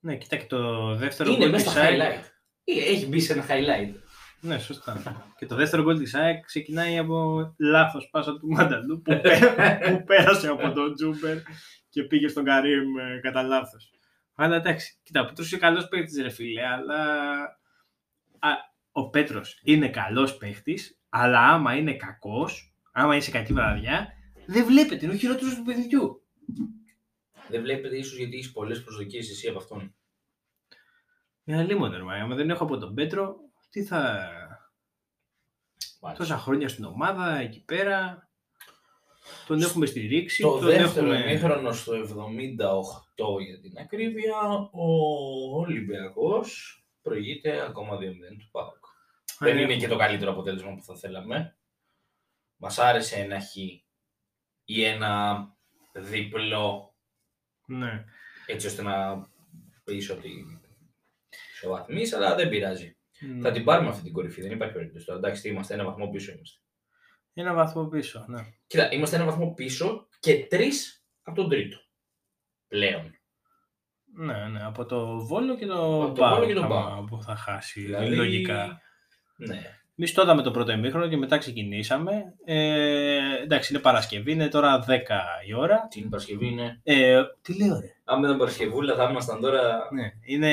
[0.00, 2.00] Ναι, κοίτα και το δεύτερο Είναι γκολ μέσα της στα ΑΕΚ.
[2.00, 2.24] highlight.
[2.64, 3.94] Ε, Έχει μπει σε ένα highlight.
[4.40, 5.26] Ναι, σωστά.
[5.38, 9.54] και το δεύτερο γκολ της ΑΕΚ ξεκινάει από λάθος πάσα του Μανταλού που, πέ-
[9.90, 11.36] που πέρασε από τον Τζούμπερ
[11.90, 13.90] και πήγε στον Καρύμ ε, κατά λάθος.
[14.34, 17.24] Αλλά εντάξει, κοίτα, ο Πέτρος είναι καλός παίχτης ρε φίλε, αλλά
[18.38, 18.48] α,
[18.92, 24.08] ο Πέτρος είναι καλός παίχτης, αλλά άμα είναι κακός, άμα είσαι κακή βραδιά,
[24.46, 26.22] δεν βλέπετε, είναι ο χειρότερος του παιδιού.
[27.48, 29.94] Δεν βλέπετε ίσως γιατί έχεις πολλές προσδοκίες εσύ από αυτόν.
[31.44, 33.36] Είναι αλίμονο, ρε, μα, άμα δεν έχω από τον Πέτρο,
[33.70, 34.28] τι θα...
[36.16, 38.29] Τόσα χρόνια στην ομάδα, εκεί πέρα,
[39.46, 41.30] τον έχουμε στηρίξει, Το τον δεύτερο έχουμε...
[41.30, 44.40] ημίχρονο στο 78 για την ακρίβεια,
[44.72, 44.86] ο
[45.58, 48.00] Ολυμπιακός προηγείται ακόμα 2-0
[48.38, 48.84] του ΠΑΟΚ.
[49.38, 51.56] Δεν είναι και το καλύτερο αποτέλεσμα που θα θέλαμε.
[52.56, 53.56] Μας άρεσε ένα χ
[54.64, 55.44] ή ένα
[55.92, 56.94] διπλό
[57.66, 58.04] Ναι.
[58.46, 59.28] έτσι ώστε να
[59.84, 60.60] πεις ότι
[61.54, 62.96] ισοβαθμείς, αλλά δεν πειράζει.
[63.20, 63.40] Ναι.
[63.40, 65.06] Θα την πάρουμε αυτή την κορυφή, δεν υπάρχει περίπτωση.
[65.06, 66.60] Τώρα εντάξει, τι είμαστε, ένα βαθμό πίσω είμαστε.
[67.34, 68.40] Ένα βαθμό πίσω, ναι.
[68.66, 71.78] Κοίτα, είμαστε ένα βαθμό πίσω και τρεις από τον τρίτο.
[72.68, 73.14] Πλέον.
[74.14, 77.08] Ναι, ναι, από το Βόλο και το Από το Βόλο και τον άμα- ΠΑΟΚ.
[77.08, 78.80] που θα χάσει, Δηλαδή, λογικά.
[79.36, 79.60] Ναι.
[79.96, 82.34] Εμείς το είδαμε το πρώτο ημίχρονο και μετά ξεκινήσαμε.
[82.44, 84.98] Ε, εντάξει, είναι Παρασκευή, είναι τώρα 10
[85.46, 85.86] η ώρα.
[85.90, 89.88] Την Παρασκευή είναι; Ε, τι λέω, ρε; Αν δεν ήταν Παρασκευούλα, θα ήμασταν τώρα.
[89.92, 90.52] Ναι, είναι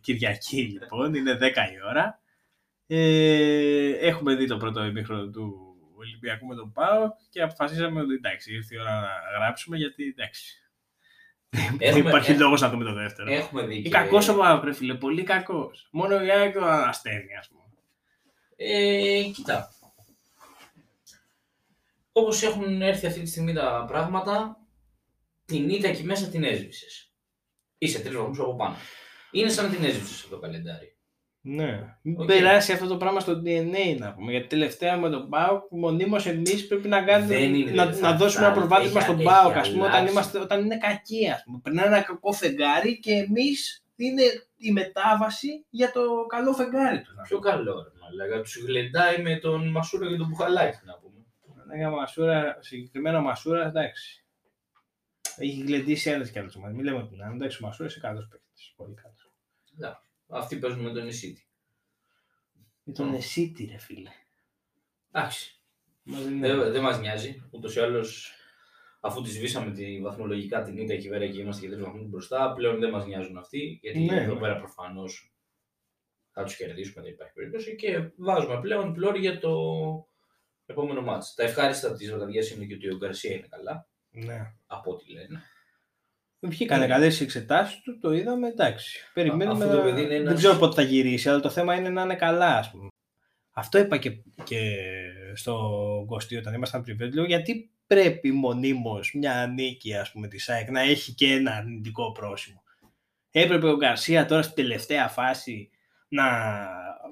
[0.00, 1.40] Κυριακή λοιπόν, είναι 10
[1.72, 2.20] η ώρα.
[2.86, 5.67] Ε, έχουμε δει το πρώτο ημίχρονο του
[6.08, 10.62] Ολυμπιακού με τον ΠΑΟ και αποφασίσαμε ότι εντάξει, ήρθε η ώρα να γράψουμε γιατί εντάξει.
[11.50, 13.32] Δεν Έχουμε- υπάρχει ε- λόγος να δούμε το δεύτερο.
[13.32, 13.74] Έχουμε δει.
[13.74, 15.88] Είναι και- κακός ο ΠΑΟ, ρε φίλε, πολύ κακός.
[15.92, 17.62] Μόνο η ΑΕΚ τον ανασταίνει, ας πούμε.
[18.56, 19.72] Ε, κοίτα.
[22.12, 24.56] Όπως έχουν έρθει αυτή τη στιγμή τα πράγματα,
[25.44, 26.86] την ήττα εκεί μέσα την έσβησε.
[27.78, 28.76] Είσαι τρεις βαθμούς από πάνω.
[29.30, 30.96] Είναι σαν να την έσβησε από το καλεντάρι.
[31.40, 31.96] Ναι.
[32.02, 32.26] Μην Οκ.
[32.26, 34.30] περάσει αυτό το πράγμα στο DNA να πούμε.
[34.30, 38.10] Γιατί τελευταία με τον ΠΑΟΚ μονίμως εμείς πρέπει να, κάνουμε, Δεν είναι, να, δεν θα
[38.10, 38.66] να δώσουμε ένα φτάνει.
[38.68, 40.12] προβάδισμα Έχει- στον έχει ΠΑΟΚ ας πούμε, όταν, αλλάξει.
[40.12, 41.30] είμαστε, όταν είναι κακοί.
[41.30, 41.60] Ας πούμε.
[41.62, 44.22] Περνάει ένα κακό φεγγάρι και εμείς είναι
[44.56, 47.14] η μετάβαση για το καλό φεγγάρι τους.
[47.28, 48.40] Πιο καλό, ρε μαλάκα.
[48.42, 51.24] Τους γλεντάει με τον Μασούρα και τον Μπουχαλάκη, να πούμε.
[51.76, 54.24] Λέγα Μασούρα, συγκεκριμένα ο Μασούρα, εντάξει.
[55.36, 56.76] Έχει γλεντήσει άλλες κι άλλες ομάδες.
[56.76, 57.34] Μην λέμε ότι να είναι.
[57.34, 58.72] Εντάξει, ο Μασούρα είναι καλός παίκτης.
[58.76, 59.32] Πολύ καλός.
[60.28, 61.46] Αυτοί παίζουν με τον Ισίτη.
[62.82, 64.10] Με τον Εσίτη ρε φίλε.
[65.12, 65.60] Εντάξει.
[66.02, 67.42] Μας δεν είναι- Δεν, δεν μας νοιάζει.
[67.50, 68.32] Ούτως ή άλλως,
[69.00, 72.52] αφού τη σβήσαμε τη βαθμολογικά την ήττα εκεί πέρα και είμαστε και τρεις βαθμούς μπροστά,
[72.52, 73.78] πλέον δεν μας νοιάζουν αυτοί.
[73.82, 74.40] Γιατί Ναι, εδώ ναι.
[74.40, 75.32] πέρα προφανώς
[76.32, 77.76] θα τους κερδίσουμε, δεν υπάρχει περίπτωση.
[77.76, 79.52] Και βάζουμε πλέον πλώρη για το
[80.66, 81.34] επόμενο μάτς.
[81.34, 84.54] Τα ευχάριστα της βραδιάς είναι και ότι ο Γκαρσία είναι καλά, Ναι.
[84.66, 85.42] από ό,τι λένε.
[86.40, 86.92] Βγήκανε Ναι.
[86.92, 88.98] καλέ οι εξετάσεις του, το είδαμε, εντάξει.
[89.14, 89.64] Περιμένουμε.
[89.64, 91.88] αυτό το να- παιδί είναι Δεν ένας- ξέρω πότε θα γυρίσει, αλλά το θέμα είναι
[91.88, 92.88] να είναι καλά, ας πούμε.
[93.52, 94.10] Αυτό είπα και,
[94.44, 94.60] και
[95.34, 95.54] στο
[96.06, 97.12] Κωστή όταν ήμασταν πριν.
[97.14, 102.12] Λέω γιατί πρέπει μονίμως μια νίκη ας πούμε, της ΑΕΚ να έχει και ένα αρνητικό
[102.12, 102.62] πρόσημο.
[103.30, 105.70] Έπρεπε ο Γκαρσία τώρα στην τελευταία φάση
[106.08, 106.24] να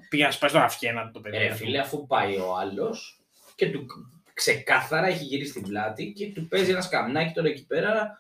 [0.08, 1.36] πήγε να σπάσει τον αυχένα του το παιδί.
[1.36, 1.54] Ε, του.
[1.54, 3.20] φίλε, αφού πάει ο άλλος
[3.54, 3.86] και του
[4.34, 8.18] ξεκάθαρα έχει γυρίσει την πλάτη και του παίζει ένας σκαμνάκι τώρα εκεί πέρα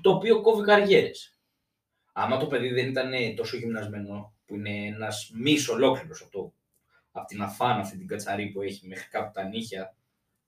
[0.00, 1.38] το οποίο κόβει καριέρες.
[2.12, 6.54] Άμα το παιδί δεν ήταν τόσο γυμνασμένο, που είναι ένας μης ολόκληρος από, το,
[7.12, 9.96] από την αφάνα αυτή την κατσαρή που έχει μέχρι κάπου τα νύχια,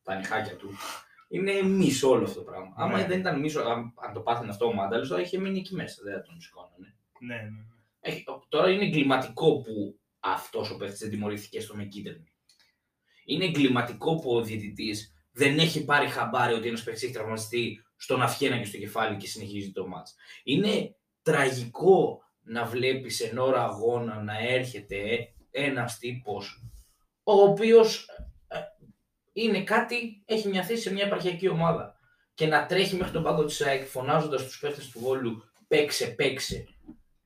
[0.02, 0.70] τα νυχάκια του,
[1.28, 2.74] είναι μίσο όλο αυτό το πράγμα.
[2.76, 3.06] Άμα Ναι.
[3.06, 6.02] δεν ήταν μίσο, αν, αν το πάθαινε αυτό ο Μάνταλος, θα είχε μείνει εκεί μέσα,
[6.02, 6.96] δεν θα τον σηκώνανε.
[7.18, 7.42] Ναι, ναι.
[7.42, 7.64] ναι.
[8.00, 12.32] Έχει, τώρα είναι εγκληματικό που αυτός ο παίχτη δεν τιμωρήθηκε στο με κίτρινη.
[13.24, 18.22] Είναι εγκληματικό που ο διαιτητής δεν έχει πάρει χαμπάρι ότι ένας παίχτη έχει τραυματιστεί στον
[18.22, 20.14] αυχένα και στο κεφάλι και συνεχίζει το μάτς.
[20.44, 26.66] Είναι τραγικό να βλέπεις εν ώρα αγώνα να έρχεται ένας τύπος
[27.28, 28.06] ο οποίος
[29.32, 31.94] είναι κάτι, έχει μια θέση σε μια επαρχιακή ομάδα
[32.34, 36.66] και να τρέχει μέχρι τον πάγκο της ΑΕΚ φωνάζοντας τους παίχτες του Βόλου παίξε, παίξε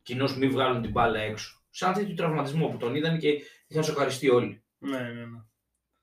[0.03, 1.63] κοινώς μην βγάλουν την μπάλα έξω.
[1.71, 3.29] Σαν τέτοιο τραυματισμό που τον είδαν και
[3.67, 4.65] είχαν σοκαριστεί όλοι.
[4.79, 5.45] ναι, ναι, ναι.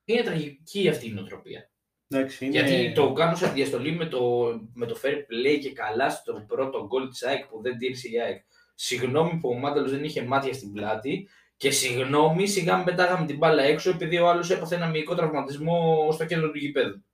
[0.04, 1.70] Είναι τραγική αυτή η νοοτροπία.
[2.08, 2.60] Εντάξει, είναι...
[2.60, 6.86] Γιατί το κάνω σε διαστολή με το, με το fair play και καλά στο πρώτο
[6.86, 8.42] γκολ της ΑΕΚ που δεν τήρησε η ΑΕΚ.
[8.74, 13.36] Συγγνώμη που ο Μάνταλος δεν είχε μάτια στην πλάτη και συγγνώμη σιγά μην πετάγαμε την
[13.36, 17.04] μπάλα έξω επειδή ο άλλος έπαθε ένα μυϊκό τραυματισμό στο κέντρο του γηπέδου.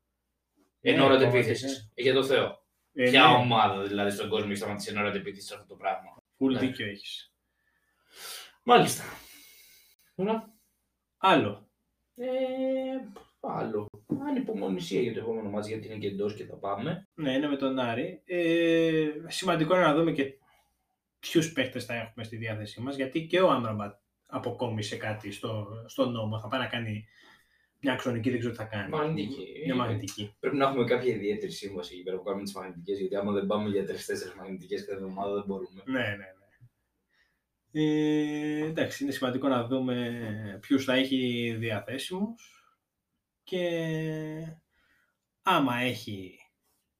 [0.81, 1.39] Εν Ναι, ώρα πραγματικά.
[1.51, 1.91] επίθεση.
[1.95, 2.63] Για το Θεό.
[2.95, 6.17] Ε, Ποια ναι, ομάδα δηλαδή στον κόσμο έχει σταματήσει εν ώρα επίθεση αυτό το πράγμα.
[6.39, 6.59] full Ναι.
[6.59, 7.33] δίκιο έχεις.
[8.63, 9.03] Μάλιστα.
[10.15, 10.53] Ωραία.
[11.19, 11.69] Άλλο.
[12.17, 12.27] Ε,
[13.41, 13.87] άλλο.
[14.29, 17.09] Ανυπομονησία για το επόμενο μάτς γιατί είναι και εντός και θα πάμε.
[17.15, 18.23] Ναι, είναι με τον Άρη.
[18.25, 20.39] Ε, σημαντικό είναι να δούμε και
[21.19, 23.95] ποιους παίχτε θα έχουμε στη διάθεσή μας, γιατί και ο Άμραμπατ
[24.27, 26.41] αποκόμισε κάτι στο, στο νόμο.
[26.41, 27.07] Θα πάει να κάνει
[27.81, 28.89] μια αξονική, δεν ξέρω τι θα κάνει.
[28.89, 29.47] Μαγνητική.
[29.65, 30.35] Μια μαγνητική.
[30.41, 32.99] Πρέπει να έχουμε κάποια ιδιαίτερη σύμβαση εκεί πέρα που κάνουμε τις μαγνητικές.
[32.99, 35.83] Γιατί άμα δεν πάμε για τρει-τέσσερι μαγνητικές κάθε εβδομάδα δεν μπορούμε.
[35.85, 36.43] Ναι, ναι, ναι.
[37.77, 42.64] Ε, εντάξει, είναι σημαντικό να δούμε ποιους θα έχει διαθέσιμους
[43.45, 43.71] και
[45.43, 46.39] άμα έχει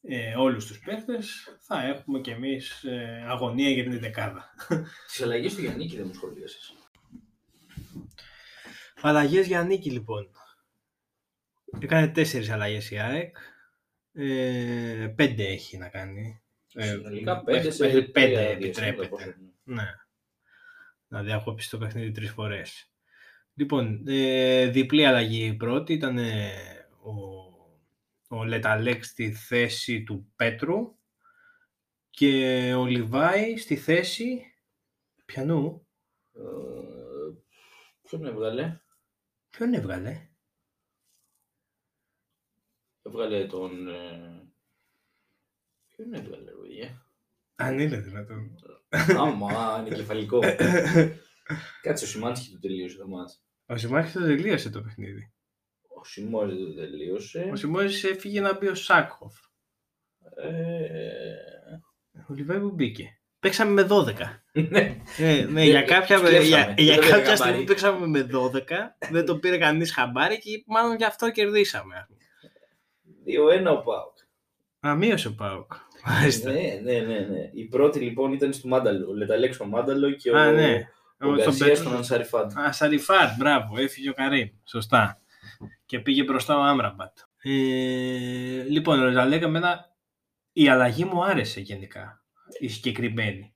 [0.03, 4.55] ε, όλους τους παίχτες θα έχουμε κι εμείς ε, αγωνία για την δεκάδα.
[5.07, 6.75] Τις αλλαγές του Γιάννη δεν μου σχολίασες.
[9.01, 10.31] Αλλαγές για Νίκη λοιπόν.
[11.81, 13.37] Έκανε τέσσερις αλλαγές η ΑΕΚ.
[14.13, 16.43] Ε, πέντε έχει να κάνει.
[16.75, 19.09] Ε, Συνολικά πέντε μέχρι- σε μέχρι τρία πέντε διαστήματα, επιτρέπεται.
[19.09, 19.53] πόσο είναι.
[19.65, 19.95] Ναι.
[21.09, 22.91] Να διακόψει το παιχνίδι τρεις φορές.
[23.55, 26.51] Λοιπόν, ε, διπλή αλλαγή η πρώτη ήταν ε,
[27.03, 27.13] ο,
[28.37, 30.99] ο Λεταλέκ στη θέση του Πέτρου
[32.11, 34.43] και ο Λιβάη στη θέση
[35.25, 35.87] πιανού.
[36.33, 36.41] Ε,
[38.03, 38.81] Ποιον έβγαλε;
[39.51, 40.29] Ποιον έβγαλε;
[43.03, 43.89] Έβγαλε τον.
[43.89, 44.49] ε,
[45.89, 47.07] Ποιον έβγαλε, ρε παιδιά.
[47.55, 48.55] Αν είναι δυνατόν.
[49.19, 50.41] Άμα, είναι κεφαλικό.
[51.83, 53.43] Κάτσε, ο Σιμάνσκι το τελείωσε το μάτς.
[53.67, 55.33] Ο Σιμάρχης το τελείωσε το παιχνίδι.
[56.01, 57.49] Ο Σιμόρι το τελείωσε.
[57.53, 59.35] Ο Σιμώρης έφυγε να μπει ο Σάκχοφ.
[60.37, 60.51] Ε,
[62.29, 63.19] Ο Λιβάη που μπήκε.
[63.41, 64.15] Παίξαμε με 12.
[64.69, 66.43] Ναι, Ε, ναι, για κάποια, Κλέψαμε.
[66.45, 67.37] για, Δεν για το πήρε κάποια χαμπάρι.
[67.37, 68.61] στιγμή παίξαμε με 12,
[69.11, 71.95] δεν το πήρε κανείς χαμπάρι και μάλλον γι' αυτό κερδίσαμε.
[71.97, 72.19] ας πούμε.
[73.27, 74.17] 2-1 ο Πάουκ.
[74.87, 75.73] Α, μείωσε ο Πάουκ.
[76.07, 76.51] Μάλιστα.
[76.53, 77.51] Ναι, ναι, ναι, ναι.
[77.53, 79.09] Η πρώτη λοιπόν ήταν στο Μάνταλο.
[79.09, 80.89] Ο Λεταλέξ στο Μάνταλο και ο, Α, ναι.
[81.21, 82.59] Ο Ο- Γκαρσία τον στον Πέτρο- Ανσαριφάντ.
[82.59, 84.49] Α, Σαριφάρ, μπράβο, έφυγε ο Καρύμ.
[84.65, 85.21] Σωστά.
[85.87, 87.19] Και πήγε μπροστά ο Άμραμπατ.
[87.43, 89.85] Ε, λοιπόν, ο Ζαλέκα εμένα
[90.53, 92.23] η αλλαγή μου άρεσε γενικά.
[92.59, 93.55] Η συγκεκριμένη.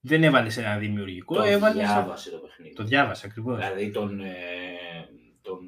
[0.00, 1.74] Δεν έβαλε σε ένα δημιουργικό, Το έβαλε.
[1.80, 2.74] σε- διάβασε το παιχνίδι.
[2.74, 3.56] Το διάβασε ακριβώς.
[3.58, 4.32] Δηλαδή τον, ε,
[5.42, 5.58] τον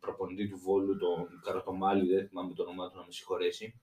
[0.00, 3.80] προπονητή του Βόλου, τον Καρατομάλη, δεν θυμάμαι το όνομά του να με συγχωρέσει,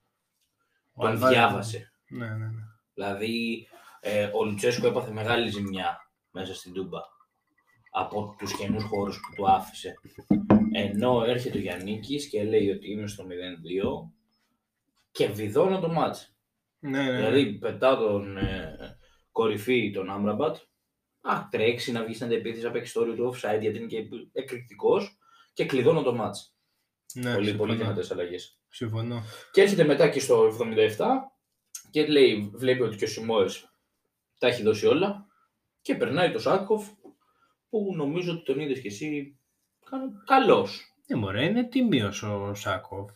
[0.96, 1.92] τον διάβασε.
[2.08, 2.62] Ναι, ναι, ναι.
[2.94, 3.68] Δηλαδή
[4.00, 7.00] ε, ο Λουτσέσκο έπαθε μεγάλη ζημιά μέσα στην Τούμπα
[7.96, 9.94] από τους καινούς χώρους που του άφησε.
[10.72, 13.30] Ενώ έρχεται ο Γιάννικης και λέει ότι είμαι στο 0-2
[15.12, 16.36] και βιδώνω το μάτς.
[16.80, 17.16] ναι, ναι.
[17.16, 18.76] Δηλαδή πετάω τον ε,
[19.32, 20.58] κορυφή τον Άμραμπατ,
[21.22, 24.08] α, τρέξει να βγει στην αντεπίθεση, να παίξει το όριο του offside γιατί είναι και
[24.32, 25.18] εκρηκτικός
[25.54, 26.56] και κλειδώνω το μάτς.
[27.14, 27.68] ναι πολύ, συμφωνώ.
[27.68, 28.60] πολύ δυνατές αλλαγές.
[28.70, 29.24] Συμφωνώ.
[29.52, 30.58] Και έρχεται μετά και στο
[30.98, 30.98] 77
[31.92, 33.74] και λέει, βλέπει ότι και ο Σιμόες
[34.40, 35.28] τα έχει δώσει όλα
[35.84, 36.90] και περνάει το Σάκοφ
[37.70, 39.38] που νομίζω ότι τον είδες και εσύ
[39.90, 40.82] κα- καλός.
[41.08, 43.12] Ναι, μωρέ, είναι τίμιος ο Σάκοφ.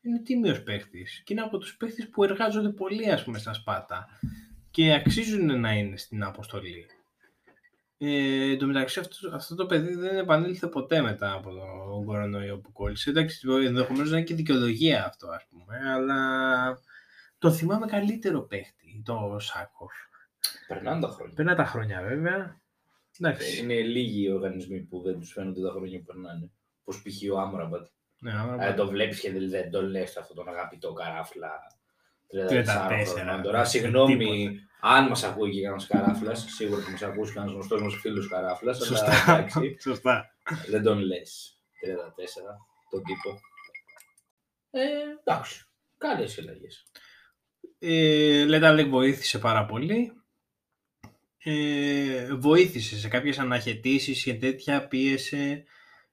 [0.00, 1.22] Είναι τίμιος παίχτης.
[1.24, 4.06] Και είναι από τους παίχτες που εργάζονται πολύ, ας πούμε, στα Σπάτα.
[4.70, 6.86] Και αξίζουν να είναι στην αποστολή.
[7.98, 12.58] Ε, εν τω μεταξύ αυτό, αυτό το παιδί δεν επανήλθε ποτέ μετά από τον κορονοϊό
[12.58, 13.10] που κόλλησε.
[13.10, 16.80] Εντάξει, ενδεχομένως να είναι και δικαιολογία αυτό, ας πούμε, αλλά
[17.38, 19.92] το θυμάμαι καλύτερο παίχτη, το Σάκοφ.
[20.68, 21.34] Περνάνε τα χρόνια.
[21.34, 22.60] Περνά τα χρόνια βέβαια.
[23.20, 23.60] Εντάξει.
[23.62, 26.50] Είναι λίγοι οι οργανισμοί που δεν τους φαίνονται τα χρόνια που περνάνε.
[26.84, 27.32] Πώς π.χ.
[27.32, 27.86] ο Άμραμπατ.
[28.20, 31.50] Ναι, άμα- Ε, το βλέπεις και δεν, δεν το λες αυτό τον αγαπητό καράφλα
[32.32, 33.36] 34 34, χρονών.
[33.36, 33.42] ναι.
[33.42, 34.96] Τώρα, συγγνώμη, Τίποτα.
[34.96, 38.76] αν μας ακούει και κανένας καράφλας, σίγουρα θα μας ακούσει κανένας γνωστός μας φίλος καράφλας,
[38.76, 39.32] αλλά Σωστά.
[39.32, 40.30] εντάξει, Σωστά.
[40.68, 42.56] δεν τον λες 34,
[42.90, 43.40] τον τύπο.
[44.70, 44.80] Ε,
[45.24, 45.64] εντάξει,
[45.98, 46.86] καλές αλλαγές.
[47.78, 50.12] Ε, Λεταλέκ βοήθησε πάρα πολύ.
[51.42, 55.64] Ε, βοήθησε σε κάποιες αναχαιτήσεις και τέτοια, πίεσε,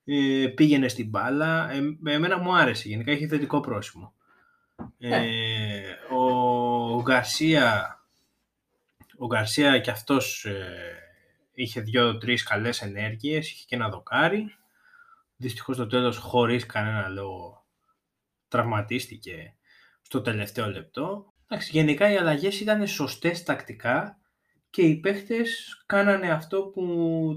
[0.05, 1.71] ε, πήγαινε στην μπάλα.
[1.71, 4.13] Ε, εμένα μου άρεσε, γενικά είχε θετικό πρόσημο.
[4.97, 7.99] Ε, ο Γκαρσία,
[9.17, 10.97] ο Γκαρσία και αυτός ε,
[11.53, 14.55] είχε δύο-τρεις καλές ενέργειες, είχε και ένα δοκάρι.
[15.37, 17.65] Δυστυχώς στο τέλος χωρίς κανένα λόγο
[18.47, 19.55] τραυματίστηκε
[20.01, 21.33] στο τελευταίο λεπτό.
[21.47, 24.19] Εντάξει, γενικά οι αλλαγές ήταν σωστές τακτικά
[24.75, 26.83] και οι παίχτες κάνανε αυτό που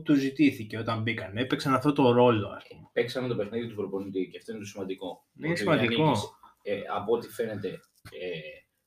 [0.05, 1.37] του ζητήθηκε όταν μπήκαν.
[1.37, 2.89] Έπαιξαν αυτό το ρόλο, ας πούμε.
[2.93, 5.27] Παίξαμε το παιχνίδι του προπονητή και αυτό είναι το σημαντικό.
[5.37, 5.95] Είναι Ότι ο σημαντικό.
[5.95, 6.23] Γιάννικης,
[6.63, 8.39] ε, από ό,τι φαίνεται, ε,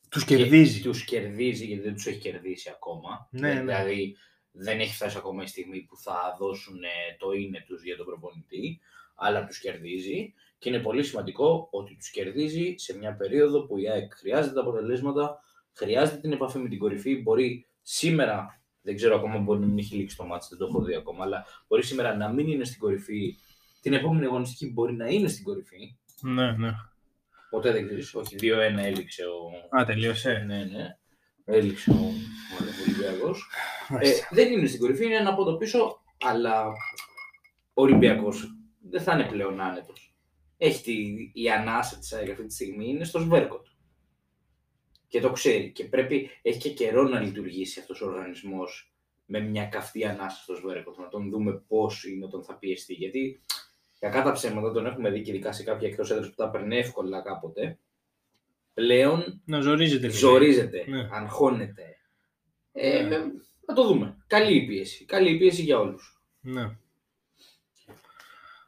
[0.09, 0.81] Τους και κερδίζει.
[0.81, 3.27] Τους κερδίζει γιατί δεν τους έχει κερδίσει ακόμα.
[3.31, 3.59] Ναι, ναι.
[3.59, 4.17] Δηλαδή
[4.51, 8.05] δεν έχει φτάσει ακόμα η στιγμή που θα δώσουν ε, το είναι τους για τον
[8.05, 8.79] προπονητή,
[9.15, 13.89] αλλά τους κερδίζει και είναι πολύ σημαντικό ότι τους κερδίζει σε μια περίοδο που η
[13.89, 15.39] ΑΕΚ χρειάζεται τα αποτελέσματα,
[15.73, 19.95] χρειάζεται την επαφή με την κορυφή, μπορεί σήμερα, δεν ξέρω ακόμα μπορεί να μην έχει
[19.95, 22.79] λήξει το μάτι, δεν το έχω δει ακόμα, αλλά μπορεί σήμερα να μην είναι στην
[22.79, 23.35] κορυφή,
[23.81, 26.71] την επόμενη αγωνιστική μπορεί να είναι στην κορυφή, Ναι, ναι.
[27.49, 28.43] ποτέ δεν ξέρεις, όχι 2-1
[28.77, 30.43] έληξε ο, Α, τελείωσε.
[30.47, 30.95] ναι, ναι.
[31.45, 32.11] Έληξε ο
[32.85, 33.49] Ολυμπιακός.
[33.89, 34.27] Ε, Μάλιστα.
[34.31, 36.67] δεν είναι στην κορυφή, είναι ένα από το πίσω αλλά
[37.73, 38.55] ο Ολυμπιακός
[38.89, 40.15] δεν θα είναι πλέον άνετος.
[40.57, 43.70] Έχει τη, η ανάσα της ΑΕΚ αυτή τη στιγμή είναι στο σβέρκο του.
[45.11, 45.71] Και το ξέρει.
[45.71, 48.93] Και πρέπει, έχει και καιρό να λειτουργήσει αυτός ο οργανισμός
[49.25, 51.01] με μια καυτή ανάσα στο σβέρκο του.
[51.01, 52.93] Να τον δούμε πώς είναι όταν θα πιεστεί.
[52.93, 53.41] Γιατί
[53.99, 56.77] κακά τα ψέματα τον έχουμε δει και ειδικά σε κάποια εκτός έδρας που τα παίρνει
[56.77, 57.77] εύκολα κάποτε.
[58.73, 60.05] Πλέον Να ζορίζεται.
[60.07, 60.17] λίγο.
[60.17, 61.07] ζορίζεται, Ναι.
[61.11, 61.97] αγχώνεται.
[62.71, 63.17] Ε, Ναι.
[63.17, 63.31] με-
[63.65, 64.17] να το δούμε.
[64.27, 65.05] Καλή η πίεση.
[65.05, 66.21] Καλή η πίεση για όλους.
[66.41, 66.77] Ναι.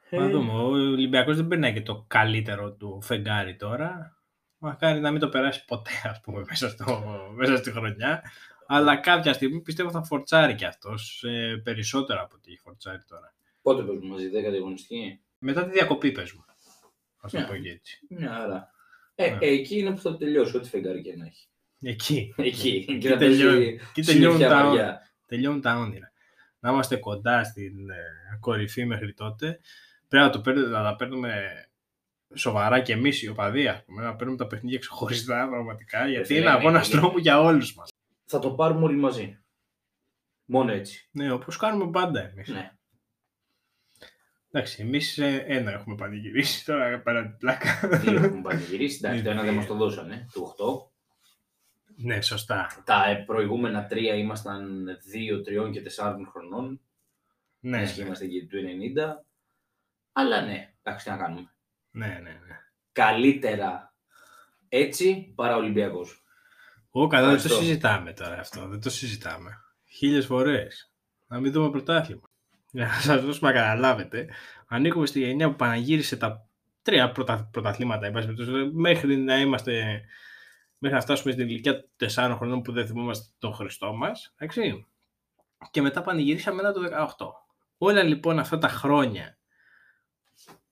[0.09, 0.51] Ε, Να δούμε.
[0.53, 4.17] Ο Ολυμπιακός δεν περνάει και το καλύτερο του φεγγάρι τώρα.
[4.65, 7.03] Μακάρι να μην το περάσει ποτέ, ας πούμε, μέσα, στο,
[7.35, 8.21] μέσα στη χρονιά.
[8.67, 13.33] Αλλά κάποια στιγμή πιστεύω θα φορτσάρει κι αυτός ε, περισσότερο από ό,τι έχει φορτσάρει τώρα.
[13.61, 15.19] Πότε παίζουμε μαζί, 10 αγωνιστική.
[15.37, 16.43] Μετά τη διακοπή παίζουμε.
[17.21, 17.45] Ας το Ναι.
[17.45, 17.99] πω και έτσι.
[18.09, 18.71] Μια χαρά.
[19.15, 19.37] Ε, Ναι.
[19.41, 21.47] ε, εκεί είναι που θα τελειώσει, ό,τι φεγγάρι και να έχει.
[21.81, 22.33] Εκεί.
[22.37, 22.85] Εκεί.
[22.87, 23.55] Εκεί και θα τελειώνει.
[23.57, 25.01] παίζει Εκεί τελειώνουν συννεφιά τα, βαριά.
[25.27, 26.11] τελειώνουν τα όνειρα.
[26.59, 27.95] Να είμαστε κοντά στην ε,
[28.39, 29.59] κορυφή μέχρι τότε.
[30.07, 31.31] Πρέπει να, το παίρνουμε, να τα παίρνουμε
[32.35, 36.39] σοβαρά και εμείς οι οπαδοί, ας πούμε, να παίρνουμε τα παιχνίδια ξεχωριστά πραγματικά, γιατί φίλε,
[36.39, 37.89] είναι ναι, αγώνας είναι- τρόμου για όλους μας.
[38.25, 39.43] Θα το πάρουμε όλοι μαζί.
[40.45, 41.09] Μόνο έτσι.
[41.11, 42.47] Ναι, όπως κάνουμε πάντα εμείς.
[42.47, 42.71] Ναι.
[44.51, 47.79] Εντάξει, εμείς ένα έχουμε πανηγυρίσει τώρα πέρα την πλάκα.
[47.97, 48.99] Δύο έχουμε πανηγυρίσει.
[49.03, 49.59] Εντάξει, το ένα δεν Δύο.
[49.59, 50.27] μας το δώσανε.
[50.33, 50.91] Το 8.
[51.95, 52.81] ναι, σωστά.
[52.85, 56.81] Τα ε, προηγούμενα τρία ήμασταν 2, 3 και 4 χρονών.
[57.59, 57.91] Ναι, Ναι.
[57.91, 59.25] Και είμαστε και του 90.
[60.11, 61.52] Αλλά ναι, εντάξει, τι να κάνουμε.
[61.93, 62.29] Ναι, ναι.
[62.29, 62.59] ναι.
[62.91, 63.95] Καλύτερα
[64.69, 66.23] έτσι παρά Ολυμπιακός.
[66.89, 67.65] Ω, καλά, δεν το Ευχαριστώ.
[67.65, 68.67] συζητάμε τώρα αυτό.
[68.67, 69.57] Δεν το συζητάμε.
[69.85, 70.93] Χίλιες φορές.
[71.27, 72.29] Να μην δούμε πρωτάθλημα.
[72.71, 74.29] Για να σας δώσουμε να καταλάβετε,
[74.67, 76.49] ανήκουμε στη γενιά που παναγύρισε τα
[76.81, 80.01] τρία πρωτα, πρωταθλήματα, εν πάση περιπτώσει, μέχρι να είμαστε.
[80.77, 84.35] Μέχρι να φτάσουμε στην ηλικία 4 χρονών που δεν θυμόμαστε τον Χριστό μας.
[85.71, 86.81] Και μετά πανηγυρίσαμε ένα το
[87.17, 87.27] 18.
[87.77, 89.37] Όλα λοιπόν αυτά τα χρόνια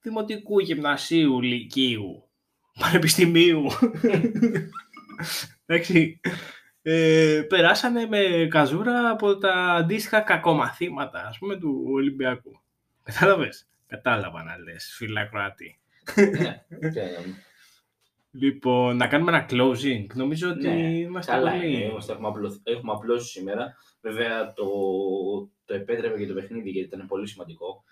[0.02, 2.30] δημοτικού, γυμνασίου, λυκείου,
[2.80, 3.66] πανεπιστημίου.
[5.66, 6.20] Εντάξει.
[6.84, 12.62] Ε, περάσανε με καζούρα από τα αντίστοιχα κακομαθήματα, ας πούμε, του Ολυμπιακού.
[13.04, 15.80] Κατάλαβες; Κατάλαβα να λες, φίλα Κροατή.
[16.16, 17.36] ναι, τι να κάνουμε.
[18.32, 20.06] Λοιπόν, να κάνουμε ένα closing.
[20.14, 21.74] Νομίζω ότι Ναι, είμαστε Καλά πολύ...
[21.74, 23.76] είναι, είμαστε, έχουμε, απλωθεί, έχουμε απλώσεις σήμερα.
[24.02, 24.66] Βέβαια το,
[25.66, 27.84] το επέτρεπε και το παιχνίδι γιατί ήταν πολύ σημαντικό.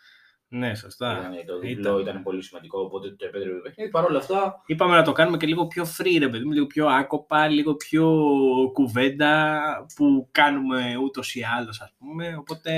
[0.51, 1.19] Ναι, σωστά.
[1.19, 2.01] Ήταν, το διπλό Ήταν.
[2.01, 2.23] ήταν.
[2.23, 3.89] πολύ σημαντικό, οπότε το επέτρεπε το παιχνίδι.
[3.89, 6.65] Παρ' όλα αυτά, Είπαμε να το κάνουμε και λίγο πιο free, ρε παιδί μου, λίγο
[6.65, 8.29] πιο άκοπα, λίγο πιο
[8.73, 9.62] κουβέντα
[9.95, 12.35] που κάνουμε ούτως ή άλλως, ας πούμε.
[12.39, 12.71] Οπότε,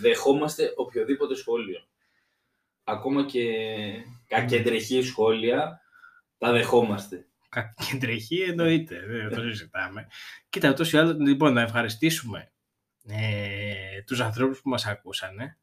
[0.00, 1.80] δεχόμαστε οποιοδήποτε σχόλιο.
[2.84, 3.44] Ακόμα και
[4.26, 5.80] κακεντρεχή σχόλια
[6.38, 7.26] τα δεχόμαστε.
[7.90, 10.06] κεντρική εννοείται, δεν το συζητάμε.
[10.48, 12.52] Κοίτα, ούτως ή άλλως, λοιπόν, να ευχαριστήσουμε
[13.08, 15.58] ε, τους ανθρώπους που μας ακούσανε.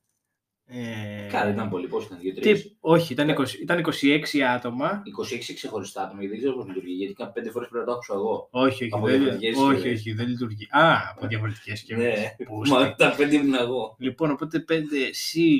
[0.68, 2.58] Ε, Καλά, ήταν πολύ, πώς ήταν, τι, 2-3.
[2.80, 5.02] όχι, ήταν, 20, ήταν 26 άτομα.
[5.50, 7.96] 26 ξεχωριστά άτομα, γιατί δεν ξέρω πώς λειτουργεί, γιατί κάνα πέντε φορές πρέπει να το
[7.96, 8.48] άκουσα εγώ.
[8.52, 10.00] Όχι, όχι, Από δεν, διαφορετικές όχι, συσκευές.
[10.00, 10.68] όχι, δεν λειτουργεί.
[10.72, 12.20] Α, από διαφορετικές συσκευές.
[12.20, 13.96] Ναι, Πού μα τα πέντε ήμουν εγώ.
[14.00, 15.60] Λοιπόν, οπότε πέντε εσύ,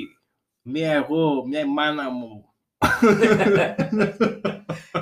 [0.62, 2.44] μία εγώ, μία η μάνα μου.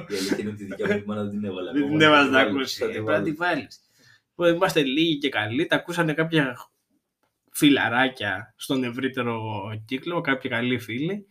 [0.09, 1.73] Η αλήθεια είναι ότι η δικιά μου τη μάνα δεν την έβαλα.
[1.73, 2.79] Δεν ακόμα, την θα έβαζε τη να βάλω, ακούσει.
[2.79, 3.25] θα τη Πρέπει να βάλω.
[3.25, 3.81] τη βάλεις.
[4.37, 5.67] Λοιπόν, είμαστε λίγοι και καλοί.
[5.67, 6.57] Τα ακούσανε κάποια
[7.55, 9.43] φιλαράκια στον ευρύτερο
[9.85, 11.27] κύκλο, κάποιοι καλοί φίλοι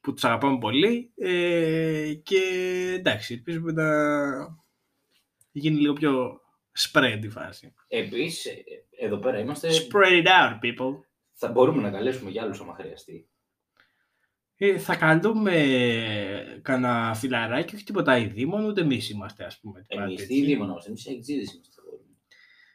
[0.00, 2.42] που τους αγαπάμε πολύ ε, και
[2.98, 3.88] εντάξει, ελπίζουμε να
[5.52, 6.40] γίνει λίγο πιο
[6.78, 7.74] spread η φάση.
[7.88, 8.54] Επίσης, ε,
[9.04, 11.00] εδώ πέρα είμαστε, Spread it out, people.
[11.32, 13.28] θα μπορούμε να καλέσουμε για άλλους άμα χρειαστεί.
[14.56, 19.84] Ε, θα καλούμε κανένα φιλαράκι, όχι τίποτα ειδήμων, ούτε εμείς είμαστε, ας πούμε.
[19.88, 20.36] τίποτα Εμείς τέτοιο.
[20.36, 21.79] τι δίμονα μας, εμείς αεκτζίδες είμαστε.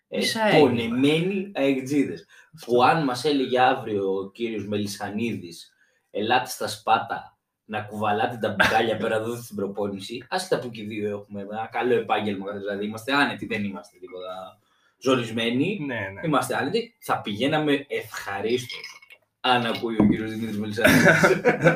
[0.09, 0.15] Αγόρι μου.
[0.15, 0.59] Ε, Εμείς αέγνημα.
[0.67, 2.25] πονεμένοι αεκτζίδες.
[2.65, 5.73] Που αν μας έλεγε αύριο ο κύριος Μελισανίδης,
[6.11, 10.85] ελάτε στα Σπάτα να κουβαλάτε τα μπουκάλια πέρα εδώ στην προπόνηση, άσχετα που και οι
[10.85, 14.59] δύο έχουμε ένα καλό επάγγελμα, δηλαδή είμαστε άνετοι, δεν είμαστε τίποτα
[14.97, 15.79] ζορισμένοι.
[15.85, 16.21] Ναι, ναι.
[16.23, 18.99] Είμαστε άνετοι, θα πηγαίναμε ευχαρίστως.
[19.39, 21.05] Αν ακούει ο κύριος Δημήτρης Μελισανίδης.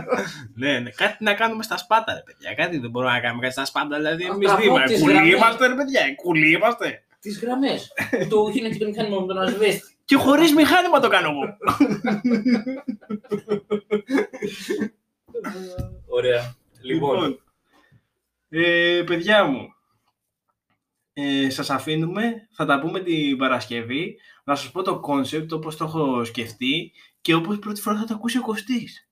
[0.62, 0.90] ναι, ναι.
[0.90, 2.54] Κάτι να κάνουμε στα σπάτα, ρε παιδιά.
[2.54, 3.96] Κάτι δεν μπορούμε να κάνουμε κάτι στα σπάτα.
[3.98, 4.84] Δηλαδή, Να εμείς τραβώ δίμα.
[4.84, 5.34] τις Κουλοί γραμμές.
[5.34, 6.02] είμαστε, ρε παιδιά.
[6.16, 7.04] Κουλοί είμαστε.
[7.20, 7.92] Τις γραμμές.
[8.30, 9.98] το γίνεται και το μηχάνημα με τον ασβέστη.
[10.06, 11.58] Και χωρίς μηχάνημα το κάνω εγώ.
[16.08, 16.56] Ωραία.
[16.82, 17.44] Λοιπόν,
[18.50, 19.68] ε, παιδιά μου,
[21.14, 25.86] ε, σας αφήνουμε, θα τα πούμε την Παρασκευή, να σας πω το concept όπως το
[25.86, 26.92] έχω σκεφτεί
[27.22, 29.10] και όπως πρώτη φορά θα το ακούσει ο Κωστής.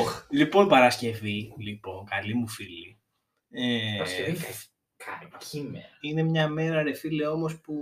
[0.00, 2.98] οχ, Λοιπόν, Παρασκευή, λοιπόν, καλή μου φίλη.
[3.50, 4.46] Ε, Παρασκευή, κα-
[5.30, 5.88] κακή μέρα.
[6.00, 7.74] είναι μια μέρα, ρε φίλε, όμως που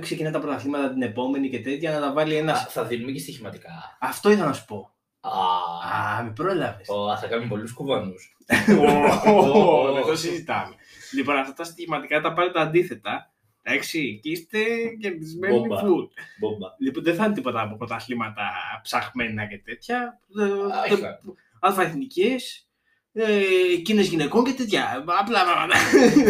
[0.00, 2.54] ξεκινά τα πρωταθλήματα την επόμενη και τέτοια, να τα βάλει Α, ένα.
[2.56, 3.96] θα δίνουμε και στοιχηματικά.
[4.00, 4.90] Αυτό ήθελα να σου πω.
[5.20, 5.30] Α,
[6.18, 6.88] Α, με πρόλαβες.
[6.88, 8.36] Ω, θα κάνουμε πολλούς κουβάνους.
[9.94, 10.74] Δεν το συζητάμε.
[11.14, 13.30] Λοιπόν, αυτά τα στοιχηματικά τα πάρετε αντίθετα.
[13.62, 14.58] Εντάξει, και είστε
[15.00, 15.78] κερδισμένοι Μπόμπα.
[15.78, 16.04] φουλ.
[16.40, 16.68] Μπόμπα.
[16.78, 18.50] Λοιπόν, δεν θα είναι τίποτα από πρωταθλήματα
[18.82, 20.18] ψαχμένα και τέτοια.
[21.60, 21.72] Α,
[23.16, 23.26] είχα.
[23.26, 25.04] Αλφα-εθνικέ, Κίνε γυναικών και τέτοια.
[25.20, 25.44] Απλά.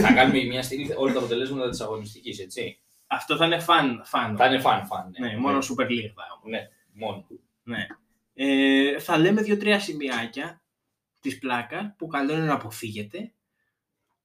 [0.01, 2.81] θα κάνουμε μια στιγμή όλα τα αποτελέσματα της αγωνιστικής, έτσι.
[3.07, 4.03] Αυτό θα είναι φαν.
[4.05, 4.37] φαν.
[4.37, 5.15] Θα είναι φαν φαν.
[5.19, 6.59] Ναι, μόνο Super League θα έχουμε.
[6.59, 7.27] Ναι, μόνο.
[7.63, 7.87] Ναι.
[8.35, 10.63] Ε, θα λέμε δύο-τρία σημειάκια
[11.21, 13.33] της πλάκα που καλό είναι να αποφύγετε.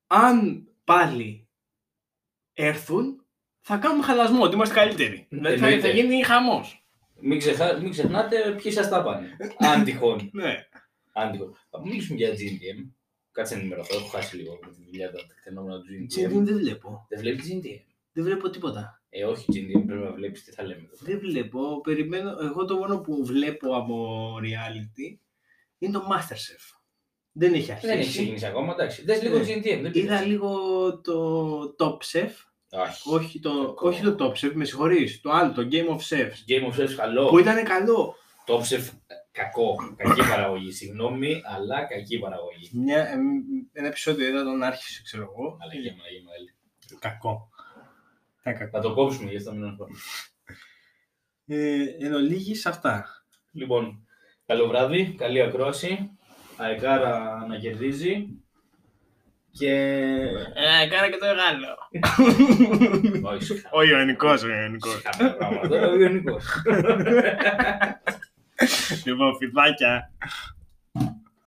[0.07, 1.47] Αν πάλι
[2.53, 3.25] έρθουν,
[3.61, 5.25] θα κάνουμε χαλασμό, ότι είμαστε καλύτεροι.
[5.29, 5.87] Δηλαδή θα, Εννοείται.
[5.87, 6.85] θα γίνει χαμός.
[7.19, 7.77] Μην, ξεχα...
[7.77, 9.37] μην ξεχνάτε ποιοι σας τα πάνε.
[9.73, 10.29] Αν τυχόν.
[10.33, 10.67] Ναι.
[11.11, 11.55] Αν τυχόν.
[11.69, 12.89] Θα μιλήσουμε για GNTM.
[13.31, 16.43] Κάτσε να ενημερωθώ, έχω χάσει λίγο με τη δουλειά τα τεκτενόμενα του GNTM GNTM.
[16.43, 17.05] δεν βλέπω.
[17.09, 17.81] Δεν βλέπεις GNTM.
[18.11, 19.01] Δεν βλέπω τίποτα.
[19.09, 20.95] Ε, όχι GNTM, πρέπει να βλέπεις τι θα λέμε εδώ.
[20.99, 21.81] Δεν βλέπω.
[21.81, 22.29] Περιμένω.
[22.41, 25.17] Εγώ το μόνο που βλέπω από reality
[25.77, 26.75] είναι το Masterchef.
[27.31, 27.87] Δεν έχει αρχίσει.
[27.91, 29.03] Δεν έχει ξεκινήσει ακόμα, εντάξει.
[29.03, 29.43] Δες λίγο Ναι.
[29.43, 30.25] GNTM, δεν Είδα πειράζει.
[30.25, 30.49] λίγο
[31.01, 32.29] το Top Chef.
[32.69, 33.09] Όχι.
[33.13, 33.87] Όχι το, Κακό.
[33.87, 35.21] όχι το Top Chef, με συγχωρείς.
[35.21, 36.33] Το άλλο, το Game of Chefs.
[36.47, 37.27] Game of Thrones καλό.
[37.29, 38.15] Που ήταν καλό.
[38.47, 38.89] Top Chef
[39.31, 39.75] κακό.
[39.97, 40.71] Κακή παραγωγή.
[40.71, 42.69] Συγγνώμη, αλλά κακή παραγωγή.
[42.73, 43.27] Μια, εμ,
[43.73, 45.57] ένα επεισόδιο είδα τον άρχισε, ξέρω εγώ.
[45.59, 46.53] Μαλαγία, μαλαγία, μαλαγία.
[46.99, 47.49] Κακό.
[48.41, 48.69] Ήταν κακό.
[48.71, 49.85] Θα το κόψουμε γι' αυτό μην μας πω.
[51.45, 53.05] Ε, εν ολίγης αυτά.
[53.51, 54.07] Λοιπόν,
[54.45, 56.09] καλό βράδυ, καλή ακρόαση.
[56.57, 58.27] Αεκάρα να κερδίζει.
[59.53, 59.71] Και.
[60.53, 61.77] Ε, κάνα και το Γάλλο.
[63.29, 65.01] Όχι, συγχα- Ο Ιωνικός, ο Ιωνικός.
[68.65, 69.05] συγχαμένα πράγματα.
[69.05, 69.05] Ο Ιωνικός.
[69.05, 70.11] λοιπόν, φιδάκια.